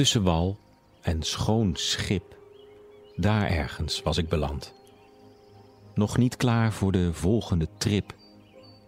Tussen 0.00 0.22
wal 0.22 0.58
en 1.00 1.22
schoon 1.22 1.76
schip, 1.76 2.36
daar 3.16 3.50
ergens 3.50 4.02
was 4.02 4.16
ik 4.16 4.28
beland. 4.28 4.74
Nog 5.94 6.16
niet 6.16 6.36
klaar 6.36 6.72
voor 6.72 6.92
de 6.92 7.12
volgende 7.12 7.68
trip, 7.78 8.14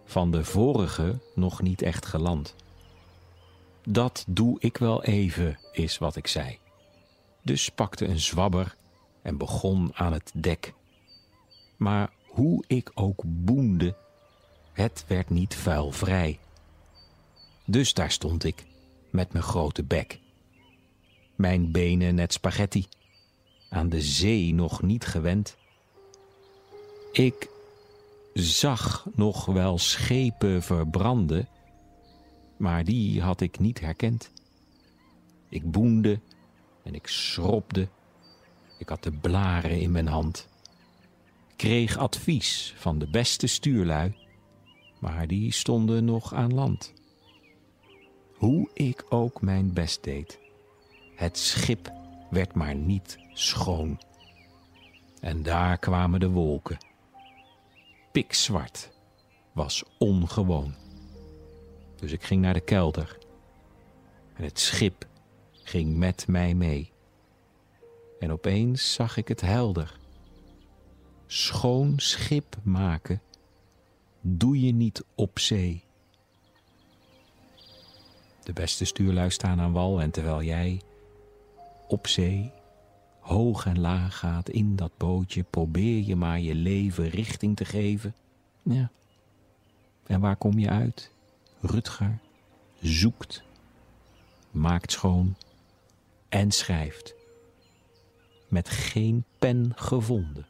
van 0.05 0.31
de 0.31 0.43
vorige 0.43 1.19
nog 1.35 1.61
niet 1.61 1.81
echt 1.81 2.05
geland. 2.05 2.55
Dat 3.83 4.25
doe 4.27 4.59
ik 4.59 4.77
wel 4.77 5.03
even, 5.03 5.59
is 5.71 5.97
wat 5.97 6.15
ik 6.15 6.27
zei. 6.27 6.59
Dus 7.41 7.69
pakte 7.69 8.05
een 8.05 8.19
zwabber 8.19 8.75
en 9.21 9.37
begon 9.37 9.91
aan 9.93 10.13
het 10.13 10.31
dek. 10.33 10.73
Maar 11.77 12.11
hoe 12.27 12.63
ik 12.67 12.91
ook 12.93 13.21
boende, 13.25 13.95
het 14.71 15.05
werd 15.07 15.29
niet 15.29 15.55
vuilvrij. 15.55 16.39
Dus 17.65 17.93
daar 17.93 18.11
stond 18.11 18.43
ik, 18.43 18.65
met 19.09 19.33
mijn 19.33 19.43
grote 19.43 19.83
bek. 19.83 20.21
Mijn 21.35 21.71
benen 21.71 22.15
net 22.15 22.33
spaghetti, 22.33 22.87
aan 23.69 23.89
de 23.89 24.01
zee 24.01 24.53
nog 24.53 24.81
niet 24.81 25.05
gewend. 25.05 25.57
Ik 27.11 27.49
zag 28.33 29.07
nog 29.15 29.45
wel 29.45 29.77
schepen 29.77 30.63
verbranden, 30.63 31.47
maar 32.57 32.83
die 32.83 33.21
had 33.21 33.41
ik 33.41 33.59
niet 33.59 33.79
herkend. 33.79 34.31
Ik 35.49 35.71
boende 35.71 36.19
en 36.83 36.95
ik 36.95 37.07
schropde. 37.07 37.87
Ik 38.79 38.89
had 38.89 39.03
de 39.03 39.11
blaren 39.11 39.81
in 39.81 39.91
mijn 39.91 40.07
hand. 40.07 40.47
Kreeg 41.55 41.97
advies 41.97 42.73
van 42.77 42.99
de 42.99 43.09
beste 43.09 43.47
stuurlui, 43.47 44.15
maar 44.99 45.27
die 45.27 45.51
stonden 45.51 46.05
nog 46.05 46.33
aan 46.33 46.53
land. 46.53 46.93
Hoe 48.33 48.69
ik 48.73 49.05
ook 49.09 49.41
mijn 49.41 49.73
best 49.73 50.03
deed, 50.03 50.39
het 51.15 51.37
schip 51.37 51.91
werd 52.29 52.53
maar 52.53 52.75
niet 52.75 53.17
schoon. 53.33 54.01
En 55.19 55.43
daar 55.43 55.77
kwamen 55.77 56.19
de 56.19 56.29
wolken. 56.29 56.77
Pikzwart 58.11 58.91
was 59.51 59.83
ongewoon. 59.97 60.75
Dus 61.95 62.11
ik 62.11 62.23
ging 62.23 62.41
naar 62.41 62.53
de 62.53 62.61
kelder. 62.61 63.17
En 64.33 64.43
het 64.43 64.59
schip 64.59 65.07
ging 65.51 65.97
met 65.97 66.27
mij 66.27 66.53
mee. 66.53 66.91
En 68.19 68.31
opeens 68.31 68.93
zag 68.93 69.17
ik 69.17 69.27
het 69.27 69.41
helder. 69.41 69.99
Schoon 71.27 71.93
schip 71.95 72.55
maken 72.63 73.21
doe 74.21 74.61
je 74.61 74.73
niet 74.73 75.03
op 75.15 75.39
zee. 75.39 75.83
De 78.43 78.53
beste 78.53 78.85
stuurlui 78.85 79.29
staan 79.29 79.59
aan 79.59 79.71
wal 79.71 80.01
en 80.01 80.11
terwijl 80.11 80.43
jij 80.43 80.81
op 81.93 82.07
zee 82.07 82.51
hoog 83.19 83.65
en 83.65 83.79
laag 83.79 84.17
gaat 84.17 84.49
in 84.49 84.75
dat 84.75 84.91
bootje, 84.97 85.43
probeer 85.43 86.03
je 86.03 86.15
maar 86.15 86.39
je 86.39 86.55
leven 86.55 87.09
richting 87.09 87.55
te 87.55 87.65
geven. 87.65 88.15
Ja. 88.61 88.91
En 90.05 90.19
waar 90.19 90.35
kom 90.35 90.59
je 90.59 90.69
uit? 90.69 91.11
Rutger 91.61 92.19
zoekt, 92.81 93.43
maakt 94.51 94.91
schoon 94.91 95.35
en 96.29 96.51
schrijft. 96.51 97.15
Met 98.47 98.69
geen 98.69 99.23
pen 99.39 99.71
gevonden. 99.75 100.45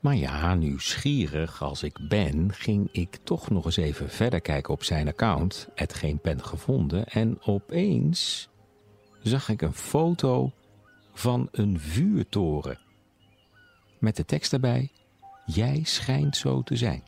Maar 0.00 0.16
ja, 0.16 0.54
nieuwsgierig 0.54 1.62
als 1.62 1.82
ik 1.82 2.08
ben, 2.08 2.52
ging 2.52 2.88
ik 2.92 3.18
toch 3.24 3.50
nog 3.50 3.64
eens 3.64 3.76
even 3.76 4.10
verder 4.10 4.40
kijken 4.40 4.72
op 4.72 4.84
zijn 4.84 5.08
account, 5.08 5.68
het 5.74 5.94
geen 5.94 6.18
pen 6.18 6.44
gevonden, 6.44 7.06
en 7.06 7.42
opeens 7.42 8.48
zag 9.24 9.48
ik 9.48 9.62
een 9.62 9.74
foto 9.74 10.52
van 11.12 11.48
een 11.52 11.80
vuurtoren. 11.80 12.78
Met 13.98 14.16
de 14.16 14.24
tekst 14.24 14.52
erbij: 14.52 14.90
Jij 15.46 15.80
schijnt 15.84 16.36
zo 16.36 16.62
te 16.62 16.76
zijn. 16.76 17.02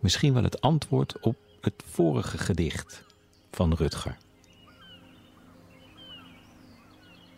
Misschien 0.00 0.32
wel 0.32 0.42
het 0.42 0.60
antwoord 0.60 1.20
op 1.20 1.36
het 1.60 1.82
vorige 1.86 2.38
gedicht 2.38 3.04
van 3.50 3.74
Rutger. 3.74 4.16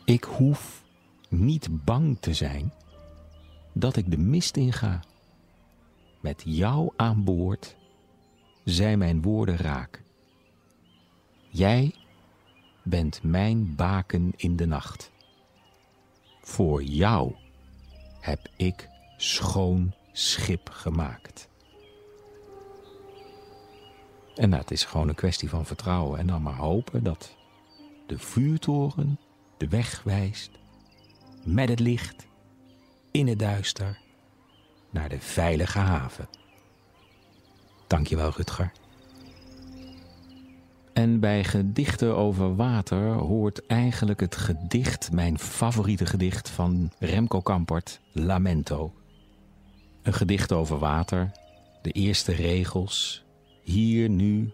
Ik 0.04 0.24
hoef 0.24 0.82
niet 1.28 1.84
bang 1.84 2.18
te 2.20 2.34
zijn 2.34 2.72
dat 3.72 3.96
ik 3.96 4.10
de 4.10 4.18
mist 4.18 4.56
inga. 4.56 5.00
Met 6.20 6.42
jou 6.44 6.92
aan 6.96 7.24
boord 7.24 7.76
zijn 8.64 8.98
mijn 8.98 9.22
woorden 9.22 9.56
raak. 9.56 10.02
Jij 11.48 11.94
bent 12.82 13.22
mijn 13.22 13.74
baken 13.74 14.32
in 14.36 14.56
de 14.56 14.66
nacht. 14.66 15.10
Voor 16.40 16.82
jou 16.82 17.34
heb 18.20 18.48
ik 18.56 18.88
schoon 19.16 19.94
schip 20.12 20.68
gemaakt. 20.70 21.48
En 24.34 24.50
dat 24.50 24.70
is 24.70 24.84
gewoon 24.84 25.08
een 25.08 25.14
kwestie 25.14 25.48
van 25.48 25.66
vertrouwen 25.66 26.18
en 26.18 26.26
dan 26.26 26.42
maar 26.42 26.56
hopen 26.56 27.04
dat 27.04 27.36
de 28.06 28.18
vuurtoren 28.18 29.18
de 29.56 29.68
weg 29.68 30.02
wijst 30.02 30.50
met 31.44 31.68
het 31.68 31.80
licht 31.80 32.26
in 33.10 33.26
het 33.26 33.38
duister 33.38 33.98
naar 34.90 35.08
de 35.08 35.20
veilige 35.20 35.78
haven. 35.78 36.28
Dankjewel, 37.86 38.30
Rutger. 38.30 38.72
En 40.92 41.20
bij 41.20 41.44
gedichten 41.44 42.16
over 42.16 42.56
water 42.56 43.12
hoort 43.12 43.66
eigenlijk 43.66 44.20
het 44.20 44.36
gedicht, 44.36 45.12
mijn 45.12 45.38
favoriete 45.38 46.06
gedicht 46.06 46.48
van 46.48 46.92
Remco 46.98 47.40
Kampert, 47.40 48.00
Lamento. 48.12 48.92
Een 50.02 50.12
gedicht 50.12 50.52
over 50.52 50.78
water, 50.78 51.30
de 51.82 51.90
eerste 51.90 52.32
regels, 52.32 53.24
hier 53.62 54.08
nu, 54.08 54.52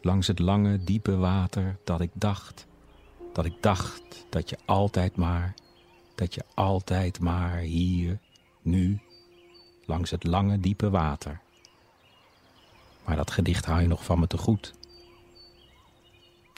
langs 0.00 0.26
het 0.26 0.38
lange, 0.38 0.84
diepe 0.84 1.16
water, 1.16 1.76
dat 1.84 2.00
ik 2.00 2.10
dacht, 2.12 2.66
dat 3.32 3.44
ik 3.44 3.54
dacht 3.60 4.26
dat 4.30 4.50
je 4.50 4.58
altijd 4.64 5.16
maar, 5.16 5.54
dat 6.14 6.34
je 6.34 6.44
altijd 6.54 7.20
maar 7.20 7.58
hier, 7.58 8.18
nu, 8.62 9.00
langs 9.86 10.10
het 10.10 10.24
lange, 10.24 10.60
diepe 10.60 10.90
water. 10.90 11.40
Maar 13.04 13.16
dat 13.16 13.30
gedicht 13.30 13.64
hou 13.64 13.80
je 13.80 13.88
nog 13.88 14.04
van 14.04 14.18
me 14.18 14.26
te 14.26 14.38
goed. 14.38 14.74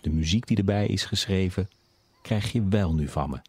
De 0.01 0.11
muziek 0.11 0.47
die 0.47 0.57
erbij 0.57 0.87
is 0.87 1.05
geschreven, 1.05 1.71
krijg 2.23 2.53
je 2.53 2.69
wel 2.69 2.95
nu 2.95 3.09
van 3.09 3.31
me. 3.31 3.41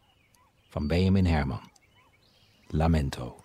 Van 0.69 0.87
Benjamin 0.87 1.25
Herman. 1.25 1.69
Lamento. 2.67 3.40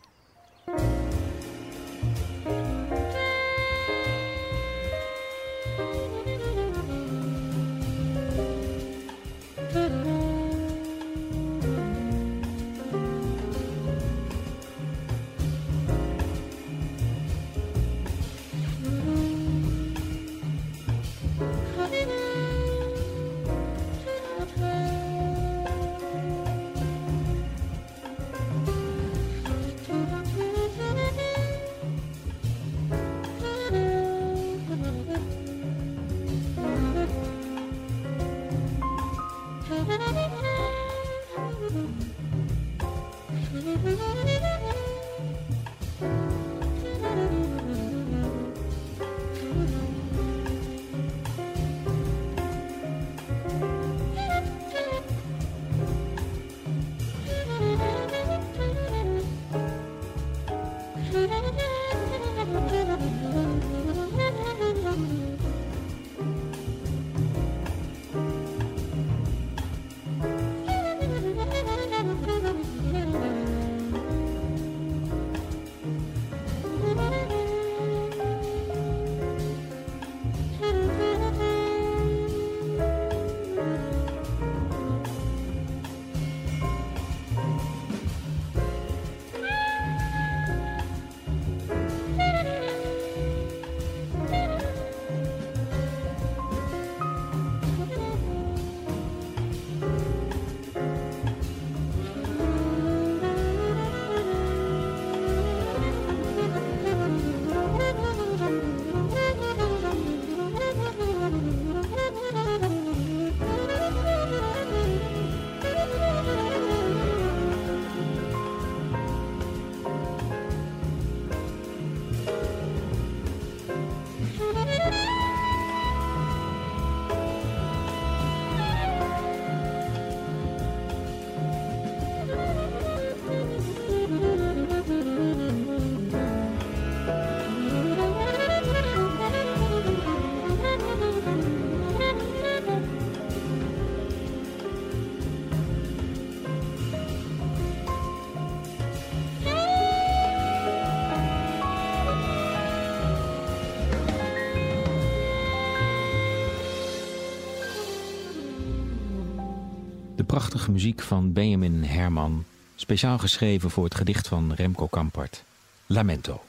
Prachtige 160.25 160.71
muziek 160.71 161.03
van 161.03 161.33
Benjamin 161.33 161.83
Herman, 161.83 162.45
speciaal 162.75 163.19
geschreven 163.19 163.71
voor 163.71 163.85
het 163.85 163.95
gedicht 163.95 164.29
van 164.29 164.53
Remco 164.53 164.87
Kampert, 164.87 165.45
Lamento. 165.87 166.41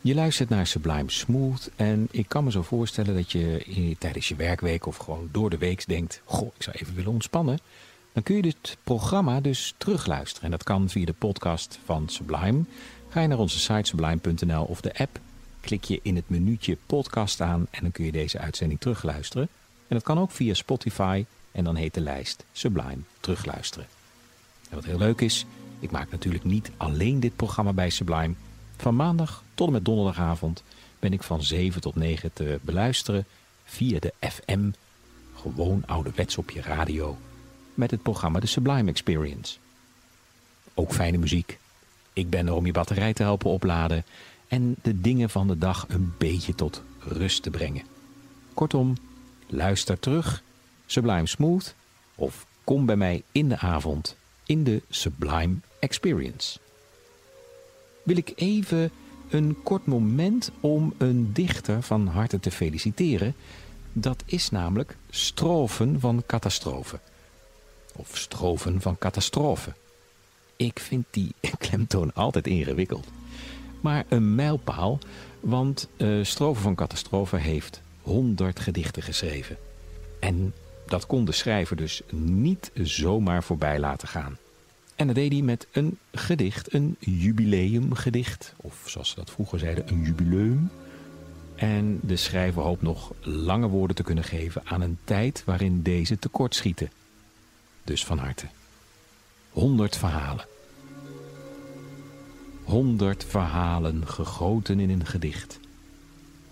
Je 0.00 0.14
luistert 0.14 0.48
naar 0.48 0.66
Sublime 0.66 1.10
Smooth 1.10 1.70
en 1.76 2.08
ik 2.10 2.28
kan 2.28 2.44
me 2.44 2.50
zo 2.50 2.62
voorstellen 2.62 3.14
dat 3.14 3.32
je 3.32 3.96
tijdens 3.98 4.28
je 4.28 4.36
werkweek 4.36 4.86
of 4.86 4.96
gewoon 4.96 5.28
door 5.32 5.50
de 5.50 5.58
week 5.58 5.86
denkt: 5.86 6.20
Goh, 6.24 6.50
ik 6.56 6.62
zou 6.62 6.76
even 6.76 6.94
willen 6.94 7.12
ontspannen. 7.12 7.58
Dan 8.12 8.22
kun 8.22 8.36
je 8.36 8.42
dit 8.42 8.76
programma 8.84 9.40
dus 9.40 9.74
terugluisteren. 9.76 10.44
En 10.44 10.50
dat 10.50 10.62
kan 10.62 10.88
via 10.88 11.04
de 11.04 11.12
podcast 11.12 11.78
van 11.84 12.08
Sublime. 12.08 12.62
Ga 13.08 13.20
je 13.20 13.26
naar 13.26 13.38
onze 13.38 13.58
site 13.58 13.84
sublime.nl 13.88 14.64
of 14.64 14.80
de 14.80 14.98
app, 14.98 15.20
klik 15.60 15.84
je 15.84 16.00
in 16.02 16.16
het 16.16 16.28
minuutje 16.28 16.76
podcast 16.86 17.40
aan 17.40 17.66
en 17.70 17.82
dan 17.82 17.92
kun 17.92 18.04
je 18.04 18.12
deze 18.12 18.38
uitzending 18.38 18.80
terugluisteren. 18.80 19.48
En 19.88 19.96
dat 19.96 20.02
kan 20.02 20.18
ook 20.18 20.30
via 20.30 20.54
Spotify, 20.54 21.24
en 21.52 21.64
dan 21.64 21.76
heet 21.76 21.94
de 21.94 22.00
lijst 22.00 22.44
Sublime 22.52 22.98
Terugluisteren. 23.20 23.86
En 24.68 24.74
wat 24.74 24.84
heel 24.84 24.98
leuk 24.98 25.20
is, 25.20 25.46
ik 25.78 25.90
maak 25.90 26.10
natuurlijk 26.10 26.44
niet 26.44 26.70
alleen 26.76 27.20
dit 27.20 27.36
programma 27.36 27.72
bij 27.72 27.90
Sublime. 27.90 28.34
Van 28.76 28.96
maandag 28.96 29.42
tot 29.54 29.66
en 29.66 29.72
met 29.72 29.84
donderdagavond 29.84 30.62
ben 30.98 31.12
ik 31.12 31.22
van 31.22 31.42
7 31.42 31.80
tot 31.80 31.94
9 31.94 32.32
te 32.32 32.58
beluisteren 32.62 33.26
via 33.64 33.98
de 33.98 34.12
FM, 34.20 34.70
gewoon 35.34 35.82
ouderwets 35.86 36.36
op 36.36 36.50
je 36.50 36.60
radio, 36.60 37.18
met 37.74 37.90
het 37.90 38.02
programma 38.02 38.40
de 38.40 38.46
Sublime 38.46 38.90
Experience. 38.90 39.58
Ook 40.74 40.92
fijne 40.92 41.18
muziek. 41.18 41.58
Ik 42.12 42.30
ben 42.30 42.46
er 42.46 42.54
om 42.54 42.66
je 42.66 42.72
batterij 42.72 43.12
te 43.12 43.22
helpen 43.22 43.50
opladen 43.50 44.04
en 44.48 44.76
de 44.82 45.00
dingen 45.00 45.30
van 45.30 45.48
de 45.48 45.58
dag 45.58 45.84
een 45.88 46.14
beetje 46.18 46.54
tot 46.54 46.82
rust 46.98 47.42
te 47.42 47.50
brengen. 47.50 47.84
Kortom, 48.54 48.96
luister 49.46 49.98
terug 49.98 50.42
Sublime 50.90 51.26
Smooth 51.26 51.74
of 52.14 52.46
kom 52.64 52.86
bij 52.86 52.96
mij 52.96 53.22
in 53.32 53.48
de 53.48 53.58
avond 53.58 54.16
in 54.44 54.64
de 54.64 54.82
Sublime 54.88 55.54
Experience. 55.78 56.58
Wil 58.02 58.16
ik 58.16 58.32
even 58.34 58.90
een 59.30 59.56
kort 59.62 59.86
moment 59.86 60.50
om 60.60 60.94
een 60.98 61.32
dichter 61.32 61.82
van 61.82 62.06
harte 62.06 62.40
te 62.40 62.50
feliciteren. 62.50 63.34
Dat 63.92 64.22
is 64.26 64.50
namelijk 64.50 64.96
Strofen 65.10 66.00
van 66.00 66.22
Catastrofe. 66.26 67.00
Of 67.96 68.16
Strofen 68.16 68.80
van 68.80 68.98
Catastrofe. 68.98 69.72
Ik 70.56 70.78
vind 70.78 71.04
die 71.10 71.34
klemtoon 71.58 72.14
altijd 72.14 72.46
ingewikkeld. 72.46 73.06
Maar 73.80 74.04
een 74.08 74.34
mijlpaal, 74.34 74.98
want 75.40 75.88
uh, 75.96 76.24
Strofen 76.24 76.62
van 76.62 76.74
Catastrofe 76.74 77.36
heeft 77.36 77.80
100 78.02 78.60
gedichten 78.60 79.02
geschreven. 79.02 79.56
En 80.20 80.54
dat 80.90 81.06
kon 81.06 81.24
de 81.24 81.32
schrijver 81.32 81.76
dus 81.76 82.02
niet 82.12 82.70
zomaar 82.74 83.42
voorbij 83.42 83.78
laten 83.78 84.08
gaan. 84.08 84.36
En 84.96 85.06
dat 85.06 85.16
deed 85.16 85.32
hij 85.32 85.42
met 85.42 85.66
een 85.72 85.98
gedicht, 86.12 86.72
een 86.72 86.96
jubileumgedicht. 86.98 88.54
Of 88.56 88.82
zoals 88.86 89.08
ze 89.08 89.14
dat 89.14 89.30
vroeger 89.30 89.58
zeiden, 89.58 89.88
een 89.88 90.02
jubileum. 90.02 90.70
En 91.54 92.00
de 92.02 92.16
schrijver 92.16 92.62
hoopt 92.62 92.82
nog 92.82 93.12
lange 93.20 93.68
woorden 93.68 93.96
te 93.96 94.02
kunnen 94.02 94.24
geven 94.24 94.62
aan 94.64 94.80
een 94.80 94.98
tijd 95.04 95.42
waarin 95.44 95.82
deze 95.82 96.18
tekortschieten. 96.18 96.90
Dus 97.84 98.04
van 98.04 98.18
harte. 98.18 98.46
Honderd 99.50 99.96
verhalen. 99.96 100.46
Honderd 102.64 103.24
verhalen 103.24 104.06
gegoten 104.06 104.80
in 104.80 104.90
een 104.90 105.06
gedicht. 105.06 105.60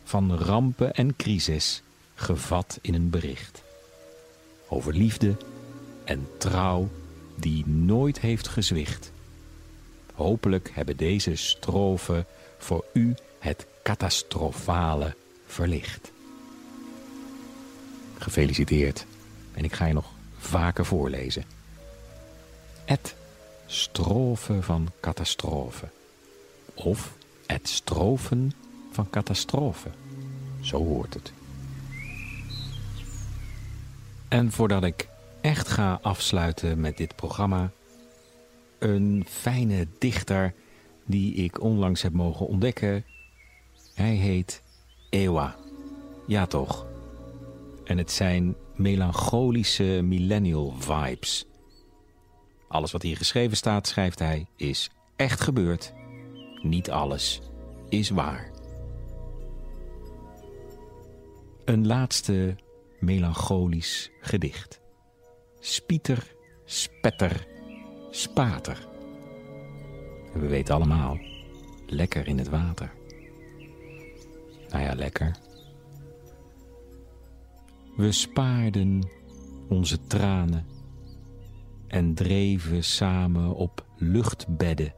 Van 0.05 0.37
rampen 0.37 0.95
en 0.95 1.17
crisis 1.17 1.83
gevat 2.15 2.79
in 2.83 2.95
een 2.95 3.11
bericht 3.11 3.65
over 4.69 4.95
liefde 4.95 5.37
en 6.05 6.29
trouw 6.39 6.89
die 7.35 7.67
nooit 7.67 8.21
heeft 8.21 8.49
gezwicht. 8.49 9.13
Hopelijk 10.15 10.71
hebben 10.75 10.97
deze 10.97 11.37
strofen 11.37 12.27
voor 12.59 12.85
u 12.93 13.15
het 13.39 13.67
catastrofale 13.83 15.15
verlicht. 15.47 16.13
Gefeliciteerd. 18.19 19.07
En 19.53 19.65
ik 19.65 19.73
ga 19.73 19.87
je 19.87 19.93
nog 19.93 20.11
vaker 20.39 20.85
voorlezen. 20.85 21.45
Het 22.85 23.15
strofe 23.67 24.63
van 24.63 24.89
catastrofe. 25.01 25.89
Of 26.75 27.13
het 27.47 27.69
strofen 27.69 28.53
van 28.91 29.11
catastrofe. 29.11 29.89
Zo 30.61 30.85
hoort 30.85 31.15
het. 31.15 31.33
En 34.29 34.53
voordat 34.53 34.85
ik 34.85 35.09
echt 35.41 35.69
ga 35.69 35.99
afsluiten 36.03 36.81
met 36.81 36.97
dit 36.97 37.17
programma, 37.17 37.71
een 38.79 39.25
fijne 39.29 39.87
dichter 39.99 40.55
die 41.05 41.35
ik 41.35 41.61
onlangs 41.61 42.03
heb 42.03 42.13
mogen 42.13 42.47
ontdekken. 42.47 43.05
Hij 43.95 44.15
heet 44.15 44.63
Ewa. 45.11 45.57
Ja 46.27 46.47
toch. 46.47 46.87
En 47.85 47.99
het 47.99 48.11
zijn 48.11 48.57
melancholische 48.75 50.01
millennial 50.03 50.75
vibes. 50.79 51.45
Alles 52.69 52.93
wat 52.93 53.03
hier 53.03 53.17
geschreven 53.17 53.57
staat, 53.57 53.87
schrijft 53.87 54.19
hij, 54.19 54.47
is 54.57 54.91
echt 55.17 55.41
gebeurd. 55.41 55.93
Niet 56.63 56.91
alles 56.91 57.41
is 57.89 58.11
waar. 58.11 58.51
Een 61.65 61.87
laatste 61.87 62.57
melancholisch 63.07 64.11
gedicht. 64.21 64.81
Spieter, 65.61 66.35
spetter, 66.65 67.47
spater. 68.11 68.87
we 70.33 70.47
weten 70.47 70.75
allemaal, 70.75 71.19
lekker 71.87 72.27
in 72.27 72.39
het 72.39 72.49
water. 72.49 72.93
Nou 74.69 74.83
ja, 74.83 74.95
lekker. 74.95 75.37
We 77.97 78.13
spaarden 78.13 79.09
onze 79.69 80.07
tranen 80.07 80.67
en 81.89 82.15
dreven 82.15 82.85
samen 82.85 83.55
op 83.55 83.87
luchtbedden 83.97 84.95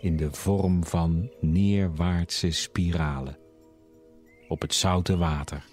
in 0.00 0.16
de 0.16 0.32
vorm 0.32 0.84
van 0.84 1.30
neerwaartse 1.40 2.50
spiralen 2.50 3.38
op 4.48 4.60
het 4.60 4.74
zoute 4.74 5.16
water 5.16 5.72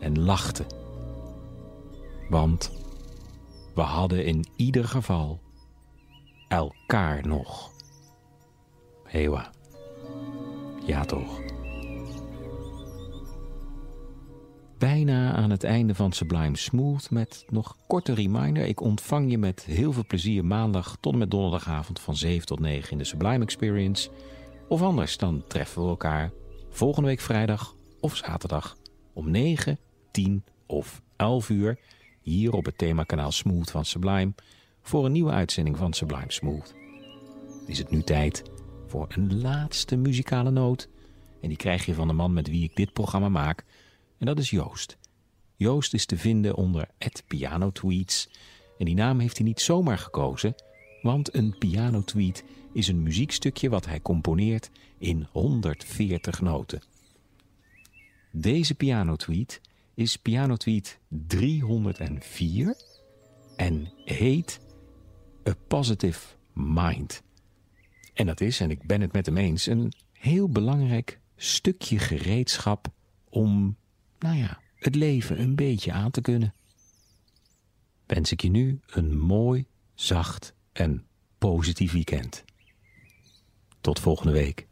en 0.00 0.20
lachten. 0.20 0.66
Want 2.28 2.72
we 3.74 3.80
hadden 3.80 4.24
in 4.24 4.44
ieder 4.56 4.84
geval 4.84 5.40
elkaar 6.48 7.26
nog. 7.26 7.70
Hewa. 9.04 9.50
Ja 10.86 11.04
toch. 11.04 11.40
Bijna 14.78 15.32
aan 15.32 15.50
het 15.50 15.64
einde 15.64 15.94
van 15.94 16.12
Sublime 16.12 16.56
Smooth 16.56 17.10
met 17.10 17.44
nog 17.48 17.76
korte 17.86 18.14
reminder. 18.14 18.64
Ik 18.64 18.80
ontvang 18.80 19.30
je 19.30 19.38
met 19.38 19.64
heel 19.64 19.92
veel 19.92 20.06
plezier 20.06 20.44
maandag 20.44 20.96
tot 21.00 21.12
en 21.12 21.18
met 21.18 21.30
donderdagavond 21.30 22.00
van 22.00 22.16
7 22.16 22.46
tot 22.46 22.60
9 22.60 22.90
in 22.90 22.98
de 22.98 23.04
Sublime 23.04 23.44
Experience. 23.44 24.10
Of 24.68 24.82
anders, 24.82 25.16
dan 25.16 25.44
treffen 25.48 25.82
we 25.82 25.88
elkaar 25.88 26.30
volgende 26.70 27.08
week 27.08 27.20
vrijdag 27.20 27.74
of 28.00 28.16
zaterdag 28.16 28.76
om 29.14 29.30
9, 29.30 29.78
10 30.16 30.44
of 30.66 31.02
11 31.16 31.48
uur 31.48 31.78
hier 32.20 32.52
op 32.52 32.64
het 32.64 32.78
themakanaal 32.78 33.32
Smooth 33.32 33.70
van 33.70 33.84
Sublime 33.84 34.32
voor 34.82 35.04
een 35.04 35.12
nieuwe 35.12 35.30
uitzending 35.30 35.76
van 35.76 35.92
Sublime 35.92 36.32
Smooth. 36.32 36.74
Is 37.66 37.78
het 37.78 37.90
nu 37.90 38.02
tijd 38.02 38.42
voor 38.86 39.06
een 39.08 39.40
laatste 39.40 39.96
muzikale 39.96 40.50
noot 40.50 40.88
en 41.40 41.48
die 41.48 41.56
krijg 41.56 41.86
je 41.86 41.94
van 41.94 42.08
de 42.08 42.12
man 42.12 42.32
met 42.32 42.48
wie 42.48 42.62
ik 42.62 42.76
dit 42.76 42.92
programma 42.92 43.28
maak 43.28 43.64
en 44.18 44.26
dat 44.26 44.38
is 44.38 44.50
Joost. 44.50 44.98
Joost 45.56 45.94
is 45.94 46.06
te 46.06 46.16
vinden 46.16 46.54
onder 46.54 46.88
Piano 47.26 47.70
Tweets 47.70 48.28
en 48.78 48.84
die 48.84 48.94
naam 48.94 49.18
heeft 49.18 49.36
hij 49.36 49.46
niet 49.46 49.60
zomaar 49.60 49.98
gekozen, 49.98 50.54
want 51.02 51.34
een 51.34 51.58
piano 51.58 52.04
tweet 52.04 52.44
is 52.72 52.88
een 52.88 53.02
muziekstukje 53.02 53.68
wat 53.68 53.86
hij 53.86 54.00
componeert 54.00 54.70
in 54.98 55.26
140 55.30 56.40
noten. 56.40 56.82
Deze 58.30 58.74
piano 58.74 59.16
tweet 59.16 59.60
is 59.96 60.16
piano 60.16 60.56
tweet 60.56 60.98
304 61.08 62.76
en 63.56 63.92
heet 64.04 64.60
A 65.48 65.54
Positive 65.68 66.36
Mind. 66.52 67.22
En 68.14 68.26
dat 68.26 68.40
is, 68.40 68.60
en 68.60 68.70
ik 68.70 68.86
ben 68.86 69.00
het 69.00 69.12
met 69.12 69.26
hem 69.26 69.36
eens, 69.36 69.66
een 69.66 69.92
heel 70.12 70.48
belangrijk 70.48 71.20
stukje 71.36 71.98
gereedschap 71.98 72.88
om, 73.28 73.76
nou 74.18 74.36
ja, 74.36 74.60
het 74.74 74.94
leven 74.94 75.40
een 75.40 75.54
beetje 75.54 75.92
aan 75.92 76.10
te 76.10 76.20
kunnen. 76.20 76.54
Wens 78.06 78.32
ik 78.32 78.42
je 78.42 78.50
nu 78.50 78.80
een 78.86 79.18
mooi, 79.18 79.66
zacht 79.94 80.54
en 80.72 81.06
positief 81.38 81.92
weekend. 81.92 82.44
Tot 83.80 84.00
volgende 84.00 84.32
week. 84.32 84.66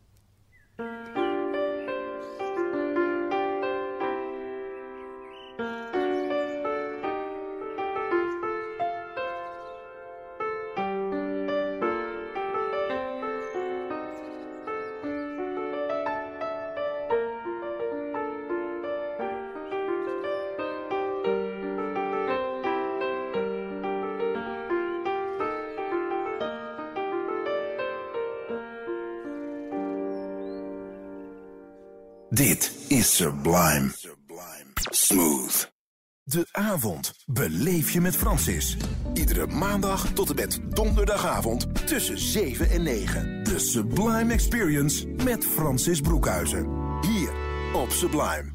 Avond 36.75 37.15
beleef 37.27 37.91
je 37.91 38.01
met 38.01 38.17
Francis. 38.17 38.77
Iedere 39.13 39.47
maandag 39.47 40.13
tot 40.13 40.29
en 40.29 40.35
met 40.35 40.61
donderdagavond 40.69 41.87
tussen 41.87 42.19
7 42.19 42.71
en 42.71 42.83
9. 42.83 43.45
De 43.45 43.59
Sublime 43.59 44.33
Experience 44.33 45.07
met 45.07 45.45
Francis 45.45 46.01
Broekhuizen. 46.01 46.69
Hier 47.01 47.31
op 47.73 47.91
Sublime. 47.91 48.54